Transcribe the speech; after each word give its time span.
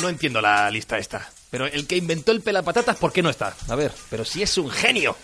No 0.00 0.08
entiendo 0.08 0.40
la 0.40 0.70
lista 0.70 0.98
esta. 0.98 1.28
Pero 1.50 1.66
el 1.66 1.86
que 1.86 1.96
inventó 1.96 2.32
el 2.32 2.40
pelapatatas, 2.40 2.96
¿por 2.96 3.12
qué 3.12 3.22
no 3.22 3.30
está? 3.30 3.54
A 3.68 3.74
ver, 3.74 3.92
pero 4.10 4.24
si 4.24 4.42
es 4.42 4.56
un 4.58 4.70
genio. 4.70 5.16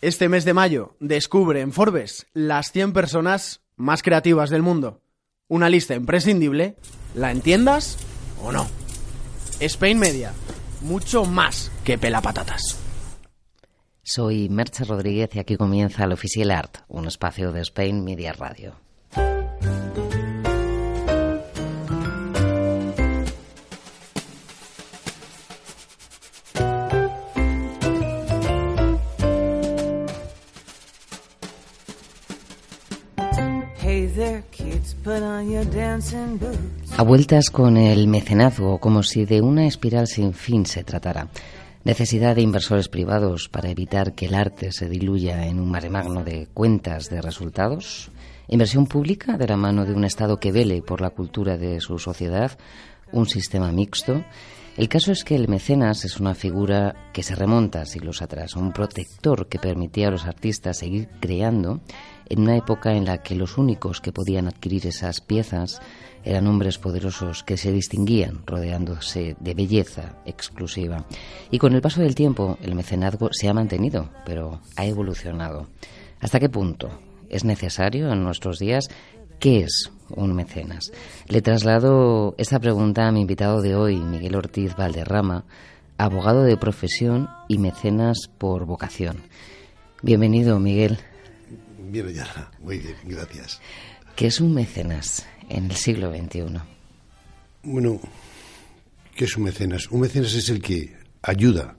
Este 0.00 0.28
mes 0.28 0.44
de 0.44 0.54
mayo 0.54 0.96
descubre 1.00 1.60
en 1.60 1.72
Forbes 1.72 2.26
las 2.32 2.72
100 2.72 2.92
personas 2.92 3.60
más 3.76 4.02
creativas 4.02 4.50
del 4.50 4.62
mundo. 4.62 5.00
Una 5.48 5.68
lista 5.68 5.94
imprescindible, 5.94 6.76
¿la 7.14 7.30
entiendas 7.30 7.98
o 8.42 8.52
no? 8.52 8.68
Spain 9.60 9.98
Media, 9.98 10.32
mucho 10.80 11.24
más 11.24 11.70
que 11.84 11.98
pelapatatas. 11.98 12.78
Soy 14.02 14.48
Merche 14.48 14.84
Rodríguez 14.84 15.30
y 15.34 15.38
aquí 15.38 15.56
comienza 15.56 16.04
el 16.04 16.12
Oficial 16.12 16.50
Art, 16.50 16.78
un 16.88 17.06
espacio 17.06 17.52
de 17.52 17.62
Spain 17.62 18.04
Media 18.04 18.32
Radio. 18.32 18.76
A 36.96 37.02
vueltas 37.04 37.50
con 37.50 37.76
el 37.76 38.08
mecenazgo, 38.08 38.78
como 38.80 39.04
si 39.04 39.24
de 39.24 39.40
una 39.40 39.66
espiral 39.66 40.08
sin 40.08 40.34
fin 40.34 40.66
se 40.66 40.82
tratara. 40.82 41.28
Necesidad 41.84 42.34
de 42.34 42.42
inversores 42.42 42.88
privados 42.88 43.48
para 43.48 43.70
evitar 43.70 44.14
que 44.14 44.26
el 44.26 44.34
arte 44.34 44.72
se 44.72 44.88
diluya 44.88 45.46
en 45.46 45.60
un 45.60 45.70
mare 45.70 45.90
magno 45.90 46.24
de 46.24 46.48
cuentas 46.52 47.08
de 47.08 47.22
resultados. 47.22 48.10
Inversión 48.48 48.86
pública 48.86 49.36
de 49.36 49.46
la 49.46 49.56
mano 49.56 49.84
de 49.84 49.92
un 49.92 50.04
Estado 50.04 50.40
que 50.40 50.50
vele 50.50 50.82
por 50.82 51.00
la 51.00 51.10
cultura 51.10 51.56
de 51.56 51.80
su 51.80 52.00
sociedad. 52.00 52.58
Un 53.12 53.28
sistema 53.28 53.70
mixto. 53.70 54.24
El 54.76 54.88
caso 54.88 55.12
es 55.12 55.22
que 55.22 55.36
el 55.36 55.46
mecenas 55.46 56.04
es 56.04 56.18
una 56.18 56.34
figura 56.34 57.10
que 57.12 57.22
se 57.22 57.36
remonta 57.36 57.86
siglos 57.86 58.22
atrás, 58.22 58.56
un 58.56 58.72
protector 58.72 59.46
que 59.46 59.60
permitía 59.60 60.08
a 60.08 60.10
los 60.10 60.26
artistas 60.26 60.78
seguir 60.78 61.08
creando 61.20 61.80
en 62.28 62.40
una 62.40 62.56
época 62.56 62.94
en 62.94 63.04
la 63.04 63.18
que 63.18 63.34
los 63.34 63.58
únicos 63.58 64.00
que 64.00 64.12
podían 64.12 64.46
adquirir 64.46 64.86
esas 64.86 65.20
piezas 65.20 65.80
eran 66.24 66.46
hombres 66.48 66.78
poderosos 66.78 67.44
que 67.44 67.56
se 67.56 67.72
distinguían 67.72 68.42
rodeándose 68.46 69.36
de 69.38 69.54
belleza 69.54 70.16
exclusiva. 70.26 71.06
Y 71.50 71.58
con 71.58 71.72
el 71.72 71.80
paso 71.80 72.00
del 72.00 72.16
tiempo 72.16 72.58
el 72.62 72.74
mecenazgo 72.74 73.28
se 73.32 73.48
ha 73.48 73.54
mantenido, 73.54 74.10
pero 74.24 74.60
ha 74.76 74.84
evolucionado. 74.86 75.68
¿Hasta 76.20 76.40
qué 76.40 76.48
punto 76.48 76.90
es 77.28 77.44
necesario 77.44 78.12
en 78.12 78.24
nuestros 78.24 78.58
días? 78.58 78.88
¿Qué 79.38 79.60
es 79.60 79.92
un 80.10 80.34
mecenas? 80.34 80.90
Le 81.28 81.42
traslado 81.42 82.34
esta 82.38 82.58
pregunta 82.58 83.06
a 83.06 83.12
mi 83.12 83.20
invitado 83.20 83.60
de 83.60 83.76
hoy, 83.76 83.96
Miguel 83.96 84.34
Ortiz 84.34 84.74
Valderrama, 84.74 85.44
abogado 85.98 86.42
de 86.42 86.56
profesión 86.56 87.28
y 87.48 87.58
mecenas 87.58 88.28
por 88.38 88.66
vocación. 88.66 89.22
Bienvenido, 90.02 90.58
Miguel. 90.58 90.98
Bien, 91.88 92.08
ya. 92.12 92.50
Muy 92.60 92.78
bien, 92.78 92.96
gracias. 93.04 93.60
¿Qué 94.16 94.26
es 94.26 94.40
un 94.40 94.54
mecenas 94.54 95.26
en 95.48 95.66
el 95.66 95.76
siglo 95.76 96.10
XXI? 96.10 96.58
Bueno, 97.62 98.00
¿qué 99.14 99.24
es 99.24 99.36
un 99.36 99.44
mecenas? 99.44 99.88
Un 99.90 100.00
mecenas 100.00 100.34
es 100.34 100.48
el 100.48 100.60
que 100.60 100.96
ayuda. 101.22 101.76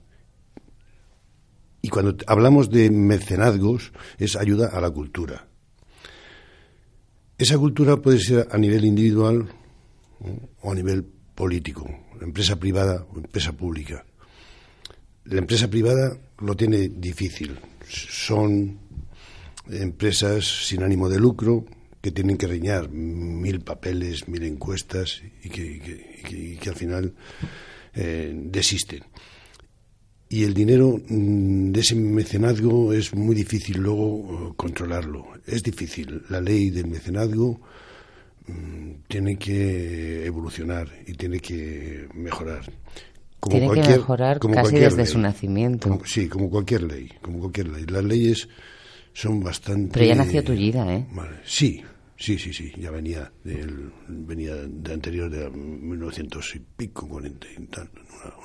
Y 1.81 1.90
cuando 1.90 2.16
hablamos 2.28 2.69
de 2.69 2.90
mecenazgos, 2.90 3.91
es 4.18 4.35
ayuda 4.35 4.68
a 4.68 4.81
la 4.81 4.90
cultura. 4.91 5.47
Esa 7.38 7.57
cultura 7.57 7.97
puede 7.97 8.19
ser 8.19 8.47
a 8.51 8.57
nivel 8.57 8.85
individual 8.85 9.47
o 10.62 10.72
a 10.72 10.75
nivel 10.75 11.03
político, 11.35 11.85
empresa 12.22 12.56
privada 12.56 13.06
o 13.13 13.18
empresa 13.18 13.51
pública. 13.51 14.06
La 15.25 15.39
empresa 15.39 15.69
privada 15.69 16.18
lo 16.39 16.56
tiene 16.56 16.89
difícil. 16.89 17.59
Son 17.88 18.86
empresas 19.72 20.67
sin 20.67 20.83
ánimo 20.83 21.09
de 21.09 21.19
lucro 21.19 21.66
que 22.01 22.11
tienen 22.11 22.38
que 22.38 22.47
reñar 22.47 22.89
mil 22.89 23.61
papeles, 23.61 24.28
mil 24.28 24.44
encuestas 24.44 25.22
y 25.44 25.50
que, 25.50 26.59
al 26.67 26.75
final 26.75 27.13
eh, 27.94 28.31
desisten. 28.33 29.03
Y 30.29 30.44
el 30.44 30.53
dinero 30.53 31.00
mm, 31.07 31.72
de 31.72 31.79
ese 31.79 31.95
mecenazgo 31.95 32.94
es 32.94 33.13
muy 33.13 33.35
difícil 33.35 33.77
luego 33.77 34.50
eh, 34.50 34.53
controlarlo. 34.57 35.25
Es 35.45 35.63
difícil. 35.63 36.23
La 36.29 36.41
ley 36.41 36.69
del 36.69 36.88
mecenazgo 36.88 37.61
mm, 38.47 38.91
tiene 39.07 39.38
que 39.38 40.25
evolucionar 40.25 40.89
y 41.07 41.13
tiene 41.13 41.39
que 41.39 42.07
mejorar. 42.13 42.72
tiene 43.50 43.69
que 43.69 43.89
mejorar 43.89 44.39
casi 44.39 44.75
desde 44.75 45.06
su 45.06 45.19
nacimiento. 45.19 46.00
sí, 46.06 46.27
como 46.27 46.50
cualquier 46.50 46.83
ley, 46.83 47.11
como 47.22 47.39
cualquier 47.39 47.69
ley. 47.69 47.85
Las 47.85 48.03
leyes 48.03 48.50
son 49.17 49.41
bastante... 49.41 49.94
Pero 49.94 50.05
ya 50.05 50.16
nació 50.16 50.44
tullida, 50.44 50.95
¿eh? 50.95 51.07
Sí, 51.44 51.81
sí, 52.16 52.38
sí, 52.38 52.53
sí, 52.53 52.72
ya 52.78 52.91
venía, 52.91 53.31
venía 54.07 54.53
de 54.55 54.94
anterior, 54.94 55.28
de 55.28 55.50
1900 55.50 56.55
y 56.55 56.59
pico, 56.59 57.07
40 57.07 57.47
y 57.47 57.66
tal, 57.66 57.89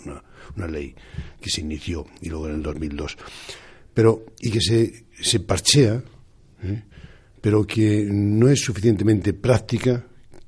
una, 0.06 0.24
una, 0.56 0.66
ley 0.66 0.94
que 1.38 1.50
se 1.50 1.60
inició 1.60 2.06
y 2.22 2.30
luego 2.30 2.48
en 2.48 2.54
el 2.54 2.62
2002. 2.62 3.18
Pero, 3.92 4.24
y 4.40 4.50
que 4.50 4.62
se, 4.62 5.04
se 5.20 5.40
parchea, 5.40 6.02
¿eh? 6.62 6.82
pero 7.42 7.66
que 7.66 8.08
no 8.10 8.48
es 8.48 8.60
suficientemente 8.62 9.34
práctica, 9.34 10.06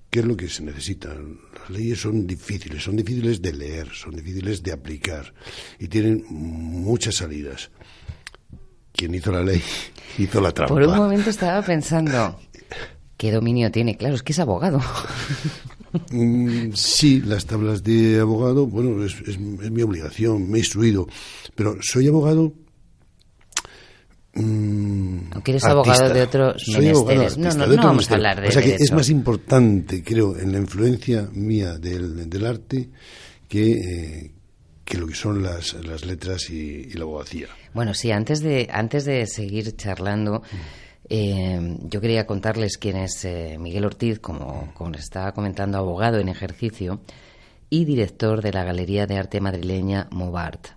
que 0.09 0.21
es 0.21 0.25
lo 0.25 0.39
que 0.39 0.49
se 0.49 0.63
necesita. 0.63 1.15
Las 1.15 1.69
leyes 1.69 2.01
son 2.01 2.27
difíciles, 2.27 2.83
son 2.83 2.97
difíciles 2.97 3.43
de 3.43 3.53
leer, 3.53 3.89
son 3.91 4.17
difíciles 4.17 4.63
de 4.63 4.73
aplicar 4.73 5.35
y 5.79 5.89
tienen 5.89 6.25
muchas 6.31 7.17
salidas 7.17 7.71
quien 8.95 9.15
hizo 9.15 9.31
la 9.33 9.43
ley 9.43 9.61
hizo 10.19 10.41
la 10.41 10.53
trampa. 10.53 10.73
Por 10.75 10.83
un 10.83 10.97
momento 10.97 11.31
estaba 11.31 11.61
pensando, 11.63 12.39
¿qué 13.17 13.33
dominio 13.33 13.71
tiene? 13.71 13.97
Claro, 13.97 14.15
es 14.15 14.23
que 14.23 14.33
es 14.33 14.39
abogado. 14.39 14.81
Mm, 16.11 16.73
sí, 16.75 17.23
las 17.25 17.47
tablas 17.47 17.85
de 17.85 18.19
abogado, 18.19 18.67
bueno, 18.67 19.05
es, 19.05 19.39
mi 19.39 19.81
obligación, 19.81 20.51
me 20.51 20.57
he 20.57 20.61
instruido, 20.61 21.07
pero 21.55 21.77
soy 21.81 22.09
abogado 22.09 22.53
Mm, 24.35 25.31
Aunque 25.31 25.53
eres 25.53 25.65
abogado 25.65 26.13
de 26.13 26.23
otros 26.23 26.65
menesteres. 26.69 27.39
no, 27.39 27.55
no, 27.55 27.67
no 27.69 27.77
vamos 27.77 28.11
a 28.11 28.15
hablar 28.15 28.41
de 28.41 28.49
O 28.49 28.51
sea 28.51 28.63
que 28.63 28.75
es 28.75 28.91
más 28.91 29.09
importante, 29.09 30.03
creo, 30.03 30.37
en 30.37 30.51
la 30.51 30.59
influencia 30.59 31.29
mía 31.33 31.79
del, 31.79 32.29
del 32.29 32.47
arte 32.47 32.91
que, 33.49 33.71
eh, 33.71 34.34
que 34.85 34.99
lo 34.99 35.07
que 35.07 35.15
son 35.15 35.43
las, 35.43 35.75
las 35.85 36.05
letras 36.05 36.51
y, 36.51 36.93
la 36.93 37.05
abogacía. 37.05 37.49
Bueno, 37.73 37.95
sí, 37.95 38.11
antes 38.11 38.41
de, 38.41 38.69
antes 38.73 39.05
de 39.05 39.27
seguir 39.27 39.77
charlando, 39.77 40.43
eh, 41.09 41.79
yo 41.83 42.01
quería 42.01 42.27
contarles 42.27 42.77
quién 42.79 42.97
es 42.97 43.25
eh, 43.25 43.57
Miguel 43.59 43.85
Ortiz, 43.85 44.19
como, 44.19 44.73
como 44.75 44.91
les 44.91 45.05
estaba 45.05 45.33
comentando, 45.33 45.79
abogado 45.79 46.19
en 46.19 46.29
ejercicio 46.29 47.01
y 47.71 47.85
director 47.85 48.43
de 48.43 48.53
la 48.53 48.65
Galería 48.65 49.07
de 49.07 49.17
Arte 49.17 49.41
madrileña 49.41 50.09
Movart. 50.11 50.69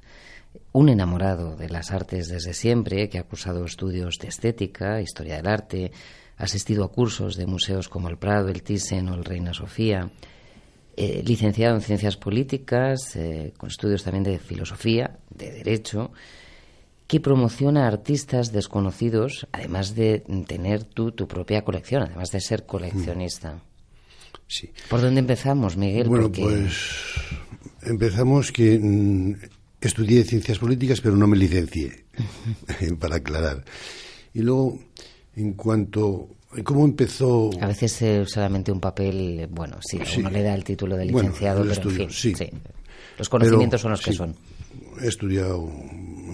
Un 0.72 0.90
enamorado 0.90 1.56
de 1.56 1.70
las 1.70 1.92
artes 1.92 2.28
desde 2.28 2.54
siempre, 2.54 3.10
que 3.10 3.20
ha 3.20 3.24
cursado 3.24 3.66
estudios 3.66 4.18
de 4.20 4.30
estética, 4.30 5.02
historia 5.02 5.38
del 5.38 5.48
arte, 5.48 5.92
ha 6.38 6.44
asistido 6.44 6.84
a 6.84 6.92
cursos 6.92 7.36
de 7.36 7.48
museos 7.48 7.90
como 7.90 8.10
el 8.10 8.18
Prado, 8.18 8.50
el 8.50 8.64
Thyssen 8.64 9.10
o 9.10 9.16
el 9.16 9.26
Reina 9.26 9.54
Sofía, 9.54 10.10
eh, 11.00 11.22
licenciado 11.24 11.76
en 11.76 11.82
Ciencias 11.82 12.18
Políticas, 12.18 13.16
eh, 13.16 13.54
con 13.56 13.70
estudios 13.70 14.04
también 14.04 14.24
de 14.24 14.40
Filosofía, 14.40 15.20
de 15.30 15.52
Derecho, 15.52 16.12
que 17.06 17.20
promociona 17.20 17.86
a 17.86 17.88
artistas 17.88 18.52
desconocidos, 18.52 19.48
además 19.52 19.94
de 19.94 20.24
tener 20.48 20.86
tú 20.86 21.12
tu 21.12 21.28
propia 21.28 21.64
colección, 21.64 22.02
además 22.02 22.32
de 22.32 22.42
ser 22.42 22.66
coleccionista. 22.66 23.62
Sí. 24.48 24.72
¿Por 24.90 25.02
dónde 25.02 25.20
empezamos, 25.20 25.78
Miguel? 25.78 26.08
Bueno, 26.08 26.32
pues 26.32 26.74
empezamos 27.84 28.52
que 28.52 28.80
mm, 28.80 29.36
estudié 29.80 30.24
Ciencias 30.24 30.58
Políticas, 30.58 31.00
pero 31.00 31.16
no 31.16 31.28
me 31.28 31.38
licencié, 31.38 32.06
para 33.00 33.18
aclarar. 33.18 33.64
Y 34.34 34.42
luego, 34.42 34.80
en 35.36 35.54
cuanto 35.54 36.30
¿Cómo 36.64 36.86
empezó? 36.86 37.50
A 37.62 37.68
veces 37.68 38.02
eh, 38.02 38.26
solamente 38.26 38.72
un 38.72 38.80
papel, 38.80 39.48
bueno, 39.52 39.78
sí, 39.82 40.00
uno 40.18 40.30
le 40.30 40.44
da 40.44 40.56
el 40.56 40.64
título 40.64 40.96
de 40.96 41.06
licenciado, 41.06 41.64
pero 41.64 41.90
en 41.90 42.10
fin, 42.10 42.10
sí. 42.10 42.34
Los 43.18 43.30
conocimientos 43.30 43.82
son 43.82 43.92
los 43.92 44.02
que 44.02 44.14
son. 44.14 44.36
He 45.02 45.08
estudiado 45.08 45.70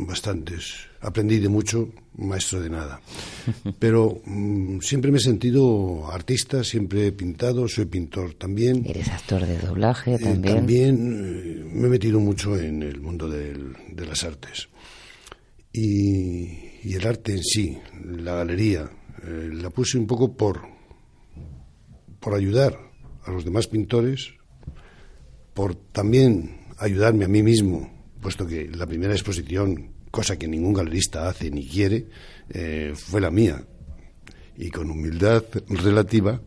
bastantes, 0.06 0.88
aprendí 1.02 1.40
de 1.40 1.50
mucho, 1.50 1.90
maestro 2.18 2.62
de 2.62 2.70
nada. 2.70 3.02
Pero 3.80 4.22
mm, 4.26 4.80
siempre 4.80 5.12
me 5.12 5.18
he 5.18 5.22
sentido 5.22 6.10
artista, 6.12 6.64
siempre 6.64 7.08
he 7.08 7.12
pintado, 7.12 7.68
soy 7.68 7.86
pintor 7.86 8.34
también. 8.36 8.86
¿Eres 8.86 9.10
actor 9.10 9.46
de 9.46 9.60
doblaje 9.60 10.16
eh, 10.16 10.20
también? 10.20 10.56
también 10.56 10.96
eh, 10.96 11.70
me 11.74 11.88
he 11.88 11.90
metido 11.90 12.20
mucho 12.20 12.58
en 12.58 12.84
el 12.84 13.02
mundo 13.02 13.30
de 13.30 14.06
las 14.06 14.24
artes. 14.24 14.70
Y, 15.72 16.82
y, 16.84 16.94
el 16.94 17.08
arte 17.08 17.32
en 17.32 17.44
sí, 17.44 17.78
la 18.06 18.36
galería, 18.36 18.88
eh, 19.26 19.50
la 19.54 19.70
puse 19.70 19.98
un 19.98 20.08
poco 20.08 20.36
por, 20.36 20.62
por 22.20 22.34
ayudar 22.34 22.78
a 23.26 23.32
los 23.32 23.46
demás 23.46 23.68
pintores, 23.68 24.34
por 25.54 25.76
también 25.76 26.60
ayudarme 26.78 27.26
a 27.26 27.28
mí 27.28 27.42
mismo, 27.42 27.90
puesto 28.22 28.46
que 28.46 28.70
la 28.70 28.86
primera 28.86 29.14
exposición, 29.14 29.94
cosa 30.12 30.38
que 30.38 30.48
ningún 30.48 30.74
galerista 30.74 31.30
hace 31.30 31.50
ni 31.50 31.68
quiere, 31.68 32.08
eh, 32.50 32.94
fue 32.96 33.22
la 33.22 33.32
mía. 33.32 33.64
Y 34.58 34.70
con 34.70 34.92
humildad 34.92 35.44
relativa 35.68 36.42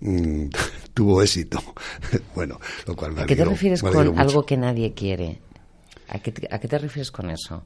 mm, 0.00 0.46
tuvo 0.94 1.22
éxito. 1.22 1.58
bueno, 2.34 2.60
lo 2.86 2.94
cual 2.94 3.18
¿A 3.18 3.26
qué 3.26 3.36
te 3.36 3.44
refieres 3.44 3.82
con 3.82 4.18
algo 4.18 4.44
que 4.44 4.56
nadie 4.56 4.92
quiere? 4.92 5.40
¿A 6.08 6.18
qué, 6.18 6.34
¿A 6.50 6.58
qué 6.58 6.68
te 6.68 6.78
refieres 6.78 7.10
con 7.10 7.30
eso? 7.30 7.64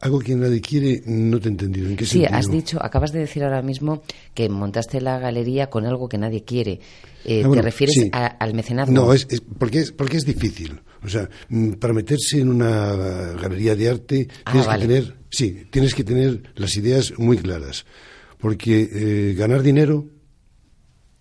Algo 0.00 0.18
que 0.18 0.34
nadie 0.34 0.62
quiere, 0.62 1.02
no 1.04 1.38
te 1.38 1.48
he 1.48 1.50
entendido. 1.50 1.86
¿En 1.86 1.94
qué 1.94 2.06
sí, 2.06 2.24
has 2.24 2.50
dicho, 2.50 2.82
acabas 2.82 3.12
de 3.12 3.20
decir 3.20 3.44
ahora 3.44 3.60
mismo 3.60 4.02
que 4.32 4.48
montaste 4.48 4.98
la 5.02 5.18
galería 5.18 5.68
con 5.68 5.84
algo 5.84 6.08
que 6.08 6.16
nadie 6.16 6.42
quiere. 6.42 6.80
Eh, 7.26 7.42
ah, 7.44 7.50
¿Te 7.52 7.60
refieres 7.60 8.08
al 8.12 8.54
mecenazgo? 8.54 8.94
No, 8.94 9.12
es, 9.12 9.26
porque, 9.58 9.80
es, 9.80 9.92
porque 9.92 10.16
es 10.16 10.24
difícil. 10.24 10.80
O 11.04 11.08
sea, 11.08 11.28
mm, 11.50 11.72
para 11.72 11.92
meterse 11.92 12.40
en 12.40 12.48
una 12.48 12.94
galería 13.34 13.76
de 13.76 13.90
arte 13.90 14.28
ah, 14.46 14.52
tienes 14.52 14.68
que 14.68 14.78
tener, 14.78 15.16
sí, 15.28 15.66
tienes 15.70 15.94
que 15.94 16.04
tener 16.04 16.42
las 16.54 16.74
ideas 16.78 17.12
muy 17.18 17.36
claras. 17.36 17.84
Porque 18.38 18.88
eh, 18.90 19.34
ganar 19.34 19.62
dinero 19.62 20.06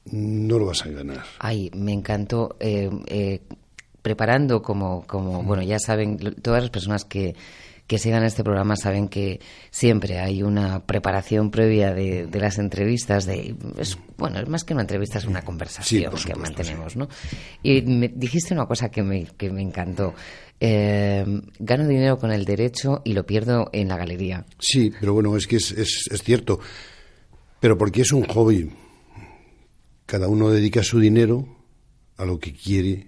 no 0.05 0.57
lo 0.57 0.67
vas 0.67 0.85
a 0.85 0.89
ganar. 0.89 1.25
Ay, 1.39 1.69
me 1.75 1.91
encantó. 1.91 2.55
Eh, 2.61 3.41
preparando 4.01 4.61
como, 4.61 5.05
como, 5.05 5.43
bueno, 5.43 5.63
ya 5.63 5.79
saben, 5.79 6.17
todas 6.41 6.63
las 6.63 6.71
personas 6.71 7.03
que 7.03 7.35
que 7.89 7.97
sigan 7.97 8.23
este 8.23 8.43
programa 8.43 8.75
saben 8.75 9.07
que 9.07 9.41
siempre 9.71 10.19
hay 10.19 10.43
una 10.43 10.85
preparación 10.85 11.49
previa 11.49 11.91
de, 11.91 12.29
las 12.31 12.59
entrevistas. 12.59 13.25
De, 13.25 13.55
bueno, 14.15 14.39
es 14.39 14.47
más 14.47 14.63
que 14.63 14.73
una 14.73 14.83
entrevista, 14.83 15.17
es 15.17 15.25
una 15.25 15.41
conversación 15.41 16.13
que 16.13 16.35
mantenemos, 16.35 16.95
¿no? 16.95 17.09
Y 17.63 17.81
me 17.81 18.09
dijiste 18.09 18.53
una 18.53 18.67
cosa 18.67 18.91
que 18.91 19.01
me, 19.01 19.25
que 19.25 19.49
me 19.49 19.63
encantó. 19.63 20.13
Eh, 20.59 21.25
gano 21.57 21.87
dinero 21.87 22.19
con 22.19 22.31
el 22.31 22.45
derecho 22.45 23.01
y 23.03 23.13
lo 23.13 23.25
pierdo 23.25 23.71
en 23.73 23.87
la 23.87 23.97
galería. 23.97 24.45
Sí, 24.59 24.91
pero 24.99 25.15
bueno, 25.15 25.35
es 25.35 25.47
que 25.47 25.55
es, 25.55 25.71
es, 25.71 26.09
es 26.11 26.21
cierto. 26.21 26.59
Pero 27.59 27.75
porque 27.75 28.01
es 28.01 28.11
un 28.11 28.25
hobby. 28.25 28.69
Cada 30.05 30.27
uno 30.27 30.51
dedica 30.51 30.83
su 30.83 30.99
dinero 30.99 31.47
a 32.17 32.25
lo 32.25 32.37
que 32.37 32.53
quiere, 32.53 33.07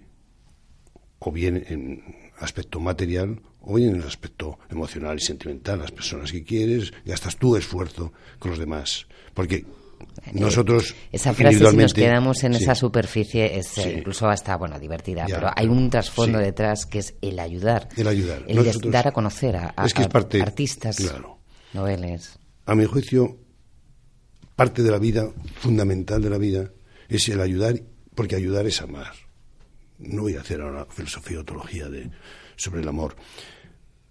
o 1.20 1.32
bien 1.32 1.64
en 1.70 2.32
aspecto 2.40 2.80
material 2.80 3.44
o 3.62 3.78
en 3.78 3.96
el 3.96 4.04
aspecto 4.04 4.60
emocional 4.70 5.18
y 5.18 5.22
sentimental, 5.22 5.80
las 5.80 5.92
personas 5.92 6.32
que 6.32 6.44
quieres, 6.44 6.92
gastas 7.06 7.38
tu 7.38 7.56
esfuerzo 7.56 8.12
con 8.40 8.52
los 8.52 8.60
demás. 8.60 9.08
Porque 9.34 9.56
eh, 9.56 10.32
nosotros 10.34 10.96
esa 11.12 11.34
frase 11.34 11.70
si 11.70 11.78
nos 11.78 11.94
quedamos 11.94 12.44
en 12.44 12.54
esa 12.56 12.76
superficie 12.76 13.58
es 13.58 13.78
eh, 13.78 13.98
incluso 14.00 14.28
hasta 14.28 14.56
bueno 14.58 14.80
divertida 14.80 15.26
pero 15.28 15.52
hay 15.56 15.68
un 15.68 15.90
trasfondo 15.90 16.40
detrás 16.40 16.86
que 16.86 17.00
es 17.00 17.16
el 17.22 17.40
ayudar. 17.40 17.88
El 17.96 18.08
ayudar. 18.08 18.44
El 18.48 18.92
dar 18.92 19.08
a 19.08 19.12
conocer 19.12 19.56
a, 19.56 19.74
artistas 19.78 20.98
claro. 20.98 21.40
noveles. 21.74 22.40
A 22.66 22.76
mi 22.76 22.86
juicio 22.86 23.38
parte 24.56 24.84
de 24.84 24.92
la 24.92 25.00
vida 25.00 25.30
fundamental 25.60 26.22
de 26.22 26.30
la 26.30 26.38
vida 26.38 26.72
es 27.10 27.28
el 27.30 27.42
ayudar 27.42 27.82
porque 28.16 28.36
ayudar 28.36 28.66
es 28.66 28.82
amar. 28.82 29.14
No 30.00 30.24
voy 30.24 30.36
a 30.36 30.42
hacer 30.42 30.62
ahora 30.62 30.88
filosofía 30.90 31.40
o 31.40 31.46
teología 31.46 31.88
de 31.88 32.10
sobre 32.62 32.82
el 32.82 32.88
amor. 32.88 33.16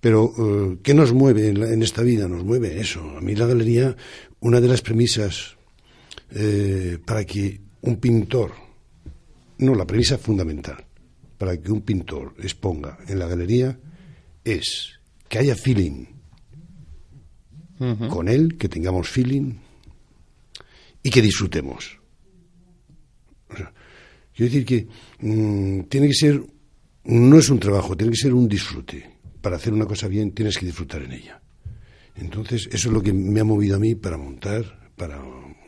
Pero, 0.01 0.33
eh, 0.39 0.79
¿qué 0.83 0.93
nos 0.93 1.13
mueve 1.13 1.49
en, 1.49 1.83
esta 1.83 2.03
vida? 2.03 2.27
Nos 2.27 2.45
mueve 2.45 2.81
eso. 2.81 3.01
A 3.17 3.21
mí 3.21 3.37
la 3.37 3.47
galería, 3.47 3.97
una 4.41 4.61
de 4.61 4.69
las 4.69 4.83
premisas 4.83 5.57
eh, 6.31 6.99
para 7.05 7.25
que 7.25 7.61
un 7.83 7.97
pintor, 7.97 8.53
no, 9.59 9.75
la 9.75 9.87
premisa 9.87 10.19
fundamental, 10.19 10.85
para 11.39 11.57
que 11.61 11.71
un 11.71 11.83
pintor 11.83 12.35
exponga 12.39 12.99
en 13.07 13.19
la 13.19 13.29
galería 13.29 13.79
es 14.43 14.99
que 15.29 15.39
haya 15.39 15.55
feeling 15.55 16.07
con 18.11 18.29
él, 18.29 18.59
que 18.59 18.69
tengamos 18.69 19.09
feeling 19.09 19.55
y 21.03 21.09
que 21.09 21.23
disfrutemos. 21.23 21.99
quiero 23.49 24.53
decir 24.53 24.67
que 24.67 24.87
mm, 25.21 25.85
tiene 25.89 26.09
que 26.09 26.15
ser 26.15 26.43
no 27.05 27.39
es 27.39 27.49
un 27.51 27.59
trabajo, 27.59 27.97
tiene 27.97 28.13
que 28.13 28.19
ser 28.19 28.35
un 28.35 28.49
disfrute. 28.49 29.19
Para 29.41 29.57
hacer 29.57 29.73
una 29.73 29.87
cosa 29.87 30.07
bien 30.07 30.33
tienes 30.33 30.59
que 30.59 30.67
disfrutar 30.67 31.03
en 31.03 31.13
ella. 31.13 31.41
Entonces, 32.17 32.69
eso 32.73 32.89
es 32.89 32.95
lo 32.95 33.03
que 33.03 33.13
me 33.13 33.41
ha 33.41 33.45
movido 33.45 33.77
a 33.77 33.79
mí 33.79 33.95
para 33.95 34.19
montar, 34.19 34.91
para 34.97 35.23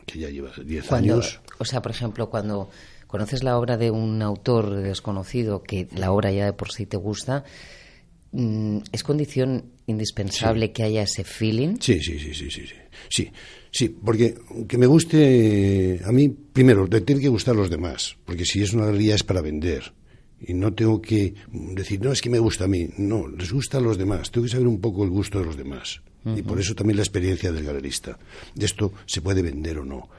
que 0.05 0.19
ya 0.19 0.29
lleva 0.29 0.51
10 0.63 0.91
años. 0.91 1.41
O 1.57 1.65
sea, 1.65 1.81
por 1.81 1.91
ejemplo, 1.91 2.29
cuando 2.29 2.69
conoces 3.07 3.43
la 3.43 3.57
obra 3.57 3.77
de 3.77 3.89
un 3.89 4.21
autor 4.21 4.75
desconocido, 4.75 5.63
que 5.63 5.87
la 5.95 6.11
obra 6.11 6.31
ya 6.31 6.45
de 6.45 6.53
por 6.53 6.71
sí 6.71 6.85
te 6.85 6.97
gusta, 6.97 7.43
mm, 8.31 8.79
¿es 8.91 9.03
condición 9.03 9.71
indispensable 9.87 10.71
que 10.71 10.83
haya 10.83 11.03
ese 11.03 11.23
feeling? 11.23 11.77
Sí, 11.79 11.99
sí, 12.01 12.19
sí, 12.19 12.33
sí, 12.33 12.51
sí, 12.51 12.65
sí. 13.09 13.31
Sí, 13.71 13.89
porque 13.89 14.35
que 14.67 14.77
me 14.77 14.85
guste 14.85 15.99
a 16.05 16.11
mí, 16.11 16.29
primero, 16.29 16.87
tiene 16.87 17.21
que 17.21 17.29
gustar 17.29 17.55
a 17.55 17.57
los 17.57 17.71
demás, 17.71 18.15
porque 18.23 18.45
si 18.45 18.61
es 18.61 18.73
una 18.73 18.85
galería 18.85 19.15
es 19.15 19.23
para 19.23 19.41
vender 19.41 19.93
y 20.45 20.53
no 20.53 20.73
tengo 20.73 21.01
que 21.01 21.33
decir, 21.51 22.01
no, 22.01 22.11
es 22.11 22.21
que 22.21 22.29
me 22.29 22.39
gusta 22.39 22.65
a 22.65 22.67
mí. 22.67 22.89
No, 22.97 23.27
les 23.27 23.51
gusta 23.51 23.77
a 23.77 23.81
los 23.81 23.97
demás. 23.97 24.31
Tengo 24.31 24.45
que 24.45 24.51
saber 24.51 24.67
un 24.67 24.81
poco 24.81 25.03
el 25.03 25.09
gusto 25.09 25.39
de 25.39 25.45
los 25.45 25.57
demás. 25.57 26.01
Y 26.25 26.41
por 26.41 26.57
eso 26.59 26.73
también 26.73 26.97
la 26.97 27.03
experiencia 27.03 27.51
del 27.51 27.65
galerista. 27.65 28.17
De 28.55 28.65
esto 28.65 28.93
se 29.05 29.21
puede 29.21 29.41
vender 29.41 29.79
o 29.79 29.85
no, 29.85 30.09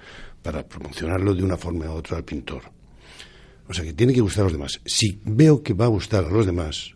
para 0.42 0.66
promocionarlo 0.66 1.34
de 1.34 1.42
una 1.42 1.56
forma 1.56 1.86
u 1.86 1.92
otra 1.92 2.18
al 2.18 2.24
pintor. 2.24 2.62
O 3.68 3.72
sea, 3.72 3.84
que 3.84 3.94
tiene 3.94 4.12
que 4.12 4.20
gustar 4.20 4.42
a 4.42 4.44
los 4.44 4.52
demás. 4.52 4.80
Si 4.84 5.18
veo 5.24 5.62
que 5.62 5.72
va 5.72 5.86
a 5.86 5.88
gustar 5.88 6.26
a 6.26 6.28
los 6.28 6.44
demás, 6.44 6.94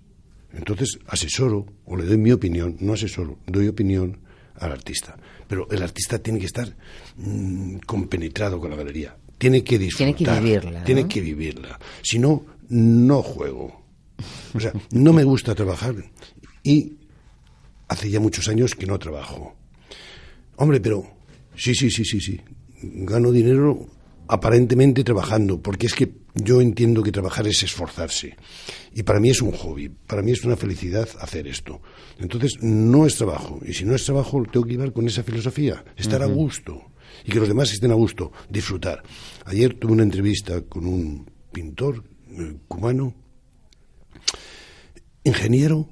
entonces 0.52 0.98
asesoro 1.06 1.66
o 1.86 1.96
le 1.96 2.04
doy 2.04 2.18
mi 2.18 2.32
opinión, 2.32 2.76
no 2.80 2.92
asesoro, 2.92 3.38
doy 3.46 3.68
opinión 3.68 4.18
al 4.56 4.72
artista. 4.72 5.16
Pero 5.46 5.66
el 5.70 5.82
artista 5.82 6.18
tiene 6.18 6.38
que 6.38 6.46
estar 6.46 6.76
mm, 7.16 7.78
compenetrado 7.86 8.60
con 8.60 8.70
la 8.70 8.76
galería. 8.76 9.16
Tiene 9.38 9.64
que 9.64 9.78
disfrutar. 9.78 10.14
Tiene 10.14 10.34
que 10.34 10.40
vivirla. 10.40 10.84
Tiene 10.84 11.08
que 11.08 11.20
vivirla. 11.20 11.80
Si 12.02 12.18
no, 12.18 12.44
no 12.68 13.22
juego. 13.22 13.82
O 14.54 14.60
sea, 14.60 14.72
no 14.92 15.12
me 15.12 15.24
gusta 15.24 15.54
trabajar 15.54 15.94
y 16.62 16.96
hace 17.88 18.10
ya 18.10 18.20
muchos 18.20 18.48
años 18.48 18.74
que 18.74 18.86
no 18.86 18.98
trabajo. 18.98 19.56
Hombre, 20.56 20.80
pero 20.80 21.04
sí, 21.54 21.74
sí, 21.74 21.90
sí, 21.90 22.04
sí, 22.04 22.20
sí. 22.20 22.40
Gano 22.82 23.32
dinero 23.32 23.86
aparentemente 24.28 25.02
trabajando, 25.04 25.60
porque 25.60 25.86
es 25.86 25.94
que 25.94 26.12
yo 26.34 26.60
entiendo 26.60 27.02
que 27.02 27.10
trabajar 27.12 27.46
es 27.46 27.62
esforzarse. 27.62 28.36
Y 28.94 29.02
para 29.02 29.20
mí 29.20 29.30
es 29.30 29.40
un 29.40 29.52
hobby, 29.52 29.88
para 29.88 30.22
mí 30.22 30.32
es 30.32 30.44
una 30.44 30.56
felicidad 30.56 31.08
hacer 31.20 31.48
esto. 31.48 31.80
Entonces, 32.18 32.58
no 32.60 33.06
es 33.06 33.16
trabajo. 33.16 33.60
Y 33.64 33.72
si 33.72 33.84
no 33.84 33.94
es 33.94 34.04
trabajo, 34.04 34.42
tengo 34.44 34.66
que 34.66 34.72
llevar 34.72 34.92
con 34.92 35.06
esa 35.06 35.22
filosofía, 35.22 35.84
estar 35.96 36.22
a 36.22 36.26
gusto. 36.26 36.90
Y 37.24 37.32
que 37.32 37.40
los 37.40 37.48
demás 37.48 37.72
estén 37.72 37.90
a 37.90 37.94
gusto, 37.94 38.32
disfrutar. 38.48 39.02
Ayer 39.46 39.74
tuve 39.74 39.92
una 39.92 40.02
entrevista 40.02 40.60
con 40.62 40.86
un 40.86 41.30
pintor 41.50 42.04
cubano, 42.66 43.14
ingeniero, 45.24 45.88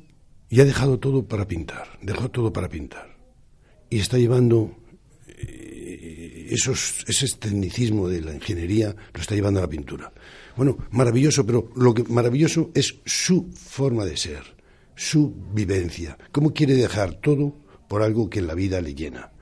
y 0.48 0.60
ha 0.60 0.64
dejado 0.64 0.98
todo 0.98 1.26
para 1.26 1.46
pintar, 1.48 1.98
dejó 2.02 2.30
todo 2.30 2.52
para 2.52 2.68
pintar. 2.68 3.16
Y 3.90 3.98
está 3.98 4.18
llevando 4.18 4.76
eh, 5.26 6.48
esos, 6.50 7.04
ese 7.08 7.28
tecnicismo 7.36 8.08
de 8.08 8.20
la 8.20 8.34
ingeniería, 8.34 8.94
lo 9.12 9.20
está 9.20 9.34
llevando 9.34 9.60
a 9.60 9.62
la 9.62 9.68
pintura. 9.68 10.12
Bueno, 10.56 10.78
maravilloso, 10.90 11.44
pero 11.44 11.70
lo 11.76 11.92
que 11.94 12.04
maravilloso 12.04 12.70
es 12.74 12.96
su 13.04 13.50
forma 13.52 14.04
de 14.04 14.16
ser, 14.16 14.42
su 14.94 15.34
vivencia. 15.52 16.16
¿Cómo 16.32 16.52
quiere 16.52 16.74
dejar 16.74 17.14
todo 17.14 17.54
por 17.88 18.02
algo 18.02 18.30
que 18.30 18.38
en 18.38 18.46
la 18.46 18.54
vida 18.54 18.80
le 18.80 18.94
llena? 18.94 19.32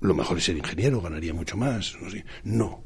Lo 0.00 0.14
mejor 0.14 0.38
es 0.38 0.44
ser 0.44 0.56
ingeniero, 0.56 1.00
ganaría 1.00 1.32
mucho 1.32 1.56
más. 1.56 1.94
No, 2.00 2.08
no. 2.44 2.84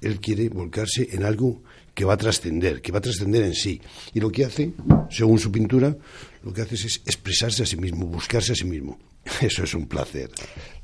Él 0.00 0.20
quiere 0.20 0.48
volcarse 0.48 1.08
en 1.12 1.24
algo 1.24 1.62
que 1.94 2.04
va 2.04 2.14
a 2.14 2.16
trascender, 2.16 2.80
que 2.82 2.92
va 2.92 2.98
a 2.98 3.02
trascender 3.02 3.44
en 3.44 3.54
sí. 3.54 3.80
Y 4.14 4.20
lo 4.20 4.30
que 4.30 4.44
hace, 4.44 4.72
según 5.10 5.38
su 5.38 5.50
pintura, 5.50 5.96
lo 6.42 6.52
que 6.52 6.62
hace 6.62 6.74
es 6.74 7.02
expresarse 7.06 7.62
a 7.62 7.66
sí 7.66 7.76
mismo, 7.76 8.06
buscarse 8.06 8.52
a 8.52 8.54
sí 8.54 8.64
mismo. 8.64 8.98
Eso 9.40 9.64
es 9.64 9.74
un 9.74 9.86
placer. 9.86 10.30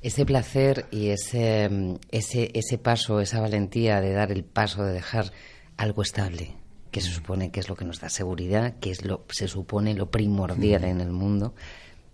Ese 0.03 0.27
placer 0.27 0.87
y 0.91 1.09
ese, 1.09 1.71
ese, 2.11 2.51
ese 2.55 2.79
paso, 2.79 3.21
esa 3.21 3.41
valentía 3.41 4.01
de 4.01 4.13
dar 4.13 4.33
el 4.33 4.45
paso 4.45 4.85
de 4.85 4.93
dejar 4.93 5.33
algo 5.77 6.03
estable, 6.03 6.55
que 6.91 7.01
se 7.01 7.11
supone 7.11 7.51
que 7.51 7.61
es 7.61 7.69
lo 7.69 7.77
que 7.77 7.85
nos 7.85 8.01
da 8.01 8.09
seguridad, 8.09 8.79
que 8.81 8.91
es 8.91 9.05
lo 9.05 9.25
se 9.31 9.49
supone 9.49 9.95
lo 9.95 10.11
primordial 10.11 10.85
en 10.85 11.01
el 11.01 11.11
mundo, 11.11 11.55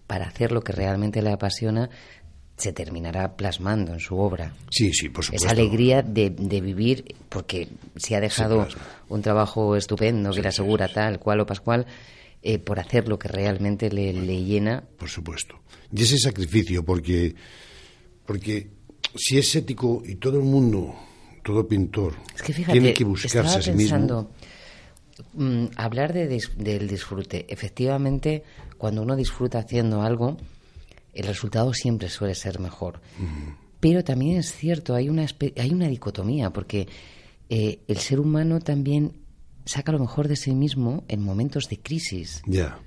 para 0.06 0.26
hacer 0.26 0.52
lo 0.52 0.62
que 0.62 0.72
realmente 0.72 1.22
le 1.22 1.30
apasiona, 1.30 1.90
se 2.62 2.72
terminará 2.72 3.36
plasmando 3.36 3.92
en 3.92 3.98
su 3.98 4.16
obra. 4.16 4.54
Sí, 4.70 4.92
sí, 4.92 5.08
por 5.08 5.24
supuesto. 5.24 5.46
Esa 5.46 5.52
alegría 5.52 6.02
de, 6.02 6.30
de 6.30 6.60
vivir, 6.60 7.16
porque 7.28 7.68
si 7.96 8.14
ha 8.14 8.20
dejado 8.20 8.68
un 9.08 9.20
trabajo 9.20 9.74
estupendo 9.74 10.30
que 10.30 10.42
le 10.42 10.48
asegura 10.48 10.86
tal, 10.86 11.18
cual 11.18 11.40
o 11.40 11.46
pascual, 11.46 11.86
eh, 12.40 12.60
por 12.60 12.78
hacer 12.78 13.08
lo 13.08 13.18
que 13.18 13.26
realmente 13.26 13.90
le, 13.90 14.12
le, 14.12 14.44
llena. 14.44 14.84
Por 14.96 15.08
supuesto. 15.08 15.56
Y 15.92 16.02
ese 16.02 16.18
sacrificio, 16.18 16.84
porque, 16.84 17.34
porque 18.24 18.70
si 19.16 19.38
es 19.38 19.56
ético 19.56 20.00
y 20.06 20.14
todo 20.14 20.38
el 20.38 20.44
mundo, 20.44 20.94
todo 21.42 21.66
pintor, 21.66 22.14
es 22.34 22.42
que 22.42 22.52
fíjate, 22.52 22.78
tiene 22.78 22.94
que 22.94 23.02
buscarse 23.02 23.58
a 23.58 23.60
sí 23.60 23.72
pensando, 23.72 24.30
mismo. 25.34 25.64
Mm, 25.64 25.66
hablar 25.76 26.12
de, 26.12 26.40
del 26.56 26.86
disfrute. 26.86 27.44
Efectivamente, 27.52 28.44
cuando 28.78 29.02
uno 29.02 29.16
disfruta 29.16 29.58
haciendo 29.58 30.02
algo, 30.02 30.36
el 31.12 31.26
resultado 31.26 31.72
siempre 31.74 32.08
suele 32.08 32.34
ser 32.34 32.60
mejor. 32.60 33.00
Pero 33.80 34.04
también 34.04 34.38
es 34.38 34.52
cierto, 34.52 34.94
hay 34.94 35.08
una, 35.08 35.26
hay 35.56 35.70
una 35.70 35.88
dicotomía, 35.88 36.50
porque 36.50 36.88
eh, 37.48 37.80
el 37.88 37.98
ser 37.98 38.20
humano 38.20 38.60
también 38.60 39.12
saca 39.64 39.92
lo 39.92 39.98
mejor 39.98 40.28
de 40.28 40.36
sí 40.36 40.54
mismo 40.54 41.04
en 41.08 41.22
momentos 41.22 41.68
de 41.68 41.78
crisis. 41.80 42.42
Ya, 42.46 42.78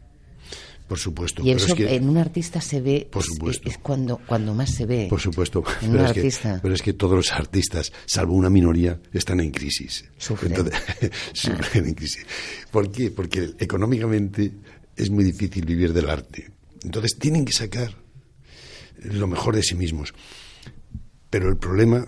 por 0.87 0.99
supuesto. 0.99 1.41
Y 1.41 1.45
pero 1.45 1.57
eso 1.57 1.67
es 1.67 1.73
que, 1.73 1.95
en 1.95 2.07
un 2.07 2.17
artista 2.17 2.61
se 2.61 2.79
ve, 2.79 3.07
Por 3.11 3.23
supuesto. 3.23 3.67
es 3.69 3.77
cuando, 3.79 4.19
cuando 4.25 4.53
más 4.53 4.71
se 4.71 4.85
ve. 4.85 5.07
Por 5.09 5.19
supuesto. 5.19 5.63
En 5.81 5.91
Pero 5.91 6.03
un 6.03 6.05
es, 6.05 6.13
que, 6.13 6.19
artista. 6.19 6.59
pero 6.61 6.75
es 6.75 6.81
que 6.81 6.93
todos 6.93 7.15
los 7.15 7.31
artistas, 7.31 7.91
salvo 8.05 8.33
una 8.33 8.49
minoría, 8.49 8.99
están 9.11 9.39
en 9.39 9.51
crisis. 9.51 10.05
Sufren. 10.17 10.53
Entonces, 10.53 10.79
sufren 11.33 11.87
en 11.87 11.93
crisis. 11.95 12.25
¿Por 12.71 12.91
qué? 12.91 13.09
Porque 13.09 13.51
económicamente 13.57 14.51
es 14.95 15.09
muy 15.09 15.23
difícil 15.23 15.65
vivir 15.65 15.91
del 15.91 16.09
arte. 16.09 16.51
Entonces 16.83 17.17
tienen 17.17 17.45
que 17.45 17.53
sacar 17.53 18.04
lo 19.03 19.27
mejor 19.27 19.55
de 19.55 19.63
sí 19.63 19.75
mismos. 19.75 20.13
Pero 21.29 21.49
el 21.49 21.57
problema 21.57 22.07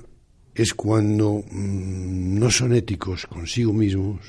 es 0.56 0.74
cuando 0.74 1.44
mm, 1.50 2.40
no 2.40 2.50
son 2.50 2.74
éticos 2.74 3.26
consigo 3.28 3.74
mismos 3.74 4.22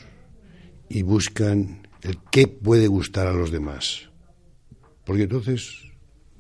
y 0.88 1.02
buscan 1.02 1.86
el 2.02 2.18
qué 2.30 2.46
puede 2.46 2.86
gustar 2.86 3.26
a 3.26 3.32
los 3.32 3.50
demás. 3.50 4.08
Porque 5.04 5.22
entonces 5.24 5.74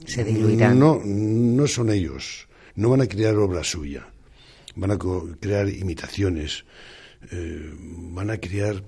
Se 0.04 0.24
diluirán. 0.24 0.78
no, 0.78 1.00
no 1.04 1.66
son 1.66 1.90
ellos, 1.90 2.48
no 2.74 2.90
van 2.90 3.00
a 3.00 3.06
crear 3.06 3.34
obra 3.36 3.64
suya, 3.64 4.08
van 4.76 4.90
a 4.90 4.98
crear 5.40 5.68
imitaciones, 5.68 6.64
eh, 7.30 7.72
van 7.78 8.30
a 8.30 8.38
crear 8.38 8.84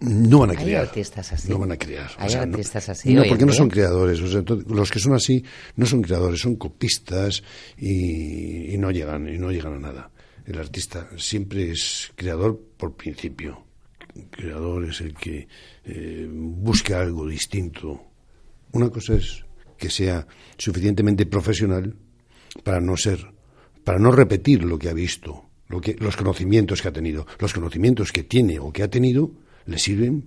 no 0.00 0.40
van 0.40 0.50
a 0.50 0.52
Hay 0.58 0.64
crear. 0.64 0.82
artistas 0.84 1.32
así. 1.32 1.48
No 1.48 1.58
van 1.58 1.72
a 1.72 1.76
crear. 1.76 2.10
Hay 2.18 2.34
no- 2.34 2.40
artistas 2.42 2.88
así 2.88 3.14
No, 3.14 3.20
hoy 3.22 3.26
en 3.26 3.30
porque 3.30 3.46
no 3.46 3.52
son 3.52 3.68
creadores. 3.68 4.20
O 4.20 4.28
sea, 4.28 4.42
los 4.68 4.90
que 4.90 4.98
son 4.98 5.14
así 5.14 5.44
no 5.76 5.86
son 5.86 6.02
creadores, 6.02 6.40
son 6.40 6.56
copistas 6.56 7.42
y, 7.78 8.74
y 8.74 8.78
no 8.78 8.90
llegan 8.90 9.28
y 9.28 9.38
no 9.38 9.50
llegan 9.50 9.74
a 9.74 9.78
nada. 9.78 10.10
El 10.44 10.58
artista 10.58 11.08
siempre 11.16 11.70
es 11.70 12.12
creador 12.14 12.60
por 12.76 12.94
principio. 12.96 13.64
Creador 14.30 14.84
es 14.88 15.00
el 15.00 15.14
que 15.14 15.46
eh, 15.84 16.26
busca 16.30 17.00
algo 17.00 17.26
distinto. 17.26 18.02
Una 18.72 18.88
cosa 18.90 19.14
es 19.14 19.44
que 19.76 19.90
sea 19.90 20.26
suficientemente 20.56 21.26
profesional 21.26 21.94
para 22.64 22.80
no 22.80 22.96
ser, 22.96 23.26
para 23.84 23.98
no 23.98 24.10
repetir 24.12 24.64
lo 24.64 24.78
que 24.78 24.88
ha 24.88 24.94
visto, 24.94 25.44
lo 25.68 25.80
que, 25.80 25.94
los 25.98 26.16
conocimientos 26.16 26.80
que 26.80 26.88
ha 26.88 26.92
tenido. 26.92 27.26
Los 27.38 27.52
conocimientos 27.52 28.12
que 28.12 28.22
tiene 28.24 28.58
o 28.58 28.72
que 28.72 28.82
ha 28.84 28.88
tenido 28.88 29.32
le 29.66 29.78
sirven 29.78 30.24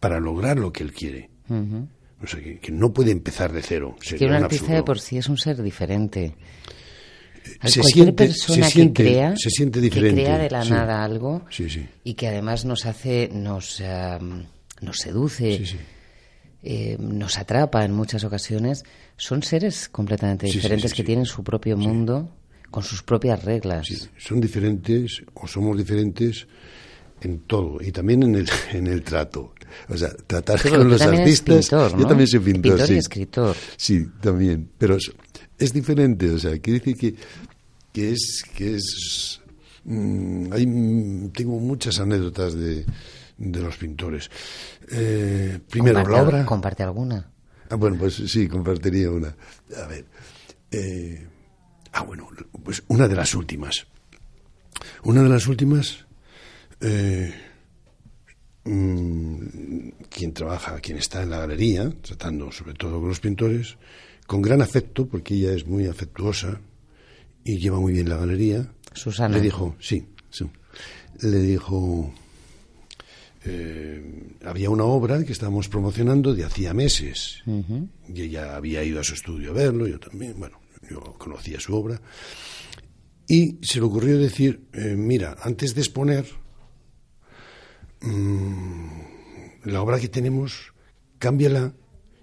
para 0.00 0.20
lograr 0.20 0.58
lo 0.58 0.72
que 0.72 0.82
él 0.84 0.92
quiere. 0.92 1.30
O 2.22 2.26
sea, 2.26 2.40
que, 2.42 2.58
que 2.58 2.72
no 2.72 2.92
puede 2.92 3.10
empezar 3.12 3.52
de 3.52 3.62
cero. 3.62 3.96
que 4.00 4.08
Sería 4.10 4.28
un 4.28 4.36
un 4.36 4.42
artista 4.44 4.72
de 4.74 4.82
por 4.82 4.98
sí 5.00 5.18
es 5.18 5.28
un 5.28 5.38
ser 5.38 5.62
diferente. 5.62 6.34
A 7.60 7.68
Se 7.68 7.80
cualquier 7.80 8.04
siente- 8.06 8.12
persona 8.26 8.66
se 8.66 8.72
siente- 8.72 9.02
que 9.02 9.08
crea, 9.10 9.34
se 9.36 9.50
siente 9.50 9.78
que 9.78 9.84
diferente, 9.84 10.22
crea 10.24 10.38
de 10.38 10.50
la 10.50 10.64
sí. 10.64 10.70
nada 10.70 11.02
algo 11.04 11.44
Sí, 11.50 11.70
sí. 11.70 11.86
y 12.04 12.14
que 12.14 12.28
además 12.28 12.64
nos 12.66 12.84
hace, 12.86 13.30
nos, 13.32 13.80
eh, 13.80 14.18
nos 14.82 14.98
seduce, 14.98 15.62
eh, 16.62 16.96
nos 17.00 17.38
atrapa 17.38 17.84
en 17.84 17.92
muchas 17.92 18.24
ocasiones, 18.24 18.82
son 19.16 19.42
seres 19.42 19.88
completamente 19.88 20.46
diferentes 20.46 20.92
que 20.92 21.04
tienen 21.04 21.24
su 21.24 21.42
propio 21.42 21.76
mundo 21.78 22.34
con 22.70 22.82
sus 22.82 23.02
propias 23.02 23.42
reglas. 23.44 23.86
Sí, 23.86 23.96
son 24.18 24.40
diferentes 24.40 25.22
o 25.32 25.46
somos 25.46 25.78
diferentes 25.78 26.46
en 27.20 27.40
todo 27.40 27.78
y 27.80 27.92
también 27.92 28.22
en 28.22 28.34
el, 28.36 28.48
en 28.72 28.86
el 28.86 29.02
trato. 29.02 29.54
O 29.88 29.96
sea, 29.96 30.10
tratar 30.26 30.60
con 30.68 30.88
los 30.88 31.00
artistas. 31.02 31.68
pintor, 31.68 31.98
Yo 31.98 32.06
también 32.06 32.26
soy 32.26 32.40
pintor. 32.40 32.62
Pintor 32.72 32.84
y 32.84 32.92
sí. 32.92 32.98
escritor. 32.98 33.56
Sí, 33.76 34.06
también. 34.20 34.70
Pero 34.78 34.96
es, 34.96 35.12
es 35.58 35.72
diferente. 35.72 36.30
O 36.30 36.38
sea, 36.38 36.58
quiere 36.58 36.78
decir 36.78 36.96
que, 36.96 37.14
que 37.92 38.12
es. 38.12 38.42
Que 38.54 38.76
es 38.76 39.40
mm, 39.84 40.52
hay, 40.52 40.66
mm, 40.66 41.30
tengo 41.32 41.58
muchas 41.60 41.98
anécdotas 42.00 42.54
de, 42.54 42.86
de 43.36 43.60
los 43.60 43.76
pintores. 43.76 44.30
Eh, 44.90 45.58
primero, 45.68 45.96
comparte, 45.96 46.16
la 46.16 46.22
obra. 46.28 46.46
comparte 46.46 46.82
alguna. 46.82 47.30
Ah, 47.70 47.74
bueno, 47.76 47.96
pues 47.98 48.14
sí, 48.14 48.48
compartiría 48.48 49.10
una. 49.10 49.36
A 49.82 49.86
ver. 49.86 50.06
eh, 50.70 51.26
ah, 51.92 52.02
bueno, 52.04 52.26
pues 52.64 52.82
una 52.88 53.06
de 53.06 53.14
las 53.14 53.34
últimas. 53.34 53.86
Una 55.04 55.22
de 55.22 55.28
las 55.28 55.46
últimas. 55.46 56.06
Eh, 56.80 57.34
mm, 58.64 59.88
quien 60.08 60.32
trabaja, 60.32 60.80
quien 60.80 60.98
está 60.98 61.22
en 61.22 61.30
la 61.30 61.38
galería, 61.38 61.92
tratando 62.02 62.52
sobre 62.52 62.74
todo 62.74 63.00
con 63.00 63.08
los 63.08 63.20
pintores, 63.20 63.76
con 64.26 64.42
gran 64.42 64.62
afecto, 64.62 65.06
porque 65.06 65.34
ella 65.34 65.52
es 65.52 65.66
muy 65.66 65.86
afectuosa 65.86 66.60
y 67.44 67.58
lleva 67.58 67.80
muy 67.80 67.92
bien 67.92 68.08
la 68.08 68.16
galería. 68.16 68.70
Susana. 68.92 69.36
Le 69.36 69.42
dijo, 69.42 69.76
sí, 69.80 70.06
sí. 70.30 70.44
Le 71.20 71.38
dijo, 71.38 72.12
eh, 73.44 74.02
había 74.44 74.70
una 74.70 74.84
obra 74.84 75.24
que 75.24 75.32
estábamos 75.32 75.68
promocionando 75.68 76.34
de 76.34 76.44
hacía 76.44 76.74
meses. 76.74 77.42
Y 77.46 78.22
ella 78.22 78.56
había 78.56 78.84
ido 78.84 79.00
a 79.00 79.04
su 79.04 79.14
estudio 79.14 79.50
a 79.50 79.54
verlo, 79.54 79.86
yo 79.86 79.98
también, 79.98 80.34
bueno, 80.38 80.60
yo 80.90 81.00
conocía 81.18 81.58
su 81.58 81.74
obra. 81.74 82.00
Y 83.26 83.58
se 83.62 83.78
le 83.78 83.86
ocurrió 83.86 84.18
decir, 84.18 84.68
eh, 84.72 84.94
mira, 84.96 85.36
antes 85.42 85.74
de 85.74 85.80
exponer 85.80 86.26
mm, 88.00 88.88
la 89.64 89.82
obra 89.82 89.98
que 89.98 90.08
tenemos, 90.08 90.72
cámbiala 91.18 91.72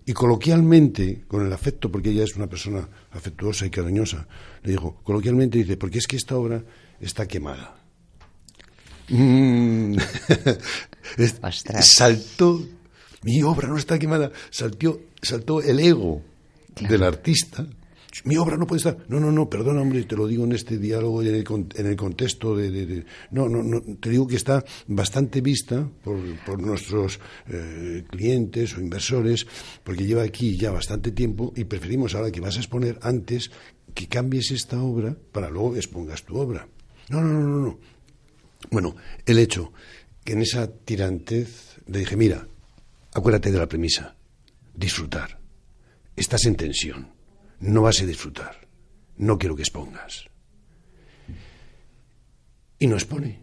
y 0.06 0.14
coloquialmente, 0.14 1.24
con 1.28 1.46
el 1.46 1.52
afecto, 1.52 1.92
porque 1.92 2.12
ella 2.12 2.24
es 2.24 2.36
una 2.36 2.48
persona 2.48 2.88
afectuosa 3.12 3.66
y 3.66 3.70
cariñosa, 3.70 4.28
le 4.64 4.72
dijo, 4.72 5.00
coloquialmente 5.04 5.58
dice, 5.58 5.78
porque 5.78 5.98
es 5.98 6.08
que 6.08 6.16
esta 6.16 6.36
obra 6.36 6.64
está 7.00 7.28
quemada. 7.28 7.76
Mm. 9.10 9.98
Saltó, 11.82 12.66
mi 13.24 13.42
obra 13.44 13.68
no 13.68 13.78
está 13.78 13.98
quemada, 13.98 14.32
saltó, 14.50 15.02
saltó 15.22 15.62
el 15.62 15.80
ego 15.80 16.22
del 16.80 17.04
artista. 17.04 17.66
Mi 18.24 18.38
obra 18.38 18.56
no 18.56 18.66
puede 18.66 18.78
estar. 18.78 18.98
No, 19.10 19.20
no, 19.20 19.32
no, 19.32 19.50
perdona, 19.50 19.82
hombre, 19.82 20.04
te 20.04 20.16
lo 20.16 20.28
digo 20.28 20.46
en 20.46 20.54
este 20.54 20.78
diálogo 20.78 21.22
y 21.22 21.28
en 21.28 21.36
el, 21.36 21.46
en 21.76 21.86
el 21.86 21.96
contexto 21.96 22.56
de, 22.56 23.04
No, 23.32 23.50
no, 23.50 23.62
no, 23.62 23.82
te 24.00 24.10
digo 24.10 24.26
que 24.26 24.38
está 24.38 24.64
bastante 24.88 25.42
vista 25.42 25.90
por, 26.04 26.18
por 26.46 26.62
nuestros 26.62 27.20
eh, 27.48 28.06
clientes 28.10 28.78
o 28.78 28.82
inversores, 28.82 29.46
porque 29.84 30.06
lleva 30.06 30.24
aquí 30.24 30.58
ya 30.58 30.72
bastante 30.72 31.12
tiempo 31.12 31.52
y 31.56 31.66
preferimos 31.66 32.16
ahora 32.16 32.32
que 32.32 32.40
vas 32.40 32.56
a 32.56 32.60
exponer 32.60 32.98
antes 33.02 33.52
que 33.94 34.08
cambies 34.08 34.52
esta 34.52 34.82
obra 34.82 35.16
para 35.32 35.50
luego 35.50 35.76
expongas 35.76 36.24
tu 36.24 36.38
obra. 36.38 36.68
No, 37.10 37.22
no, 37.22 37.34
no, 37.34 37.48
no, 37.48 37.60
no. 37.60 37.80
Bueno, 38.72 38.96
el 39.26 39.40
hecho 39.40 39.74
que 40.24 40.34
en 40.34 40.42
esa 40.42 40.72
tirantez 40.72 41.80
le 41.88 42.00
dije, 42.00 42.16
mira, 42.16 42.48
acuérdate 43.14 43.52
de 43.52 43.60
la 43.60 43.68
premisa, 43.68 44.16
disfrutar. 44.74 45.40
Estás 46.16 46.46
en 46.46 46.56
tensión, 46.56 47.15
no 47.60 47.82
vas 47.82 48.02
a 48.02 48.06
disfrutar, 48.06 48.68
no 49.18 49.38
quiero 49.38 49.56
que 49.56 49.64
expongas. 49.64 50.26
Y 52.78 52.88
no 52.88 52.96
expone. 52.96 53.40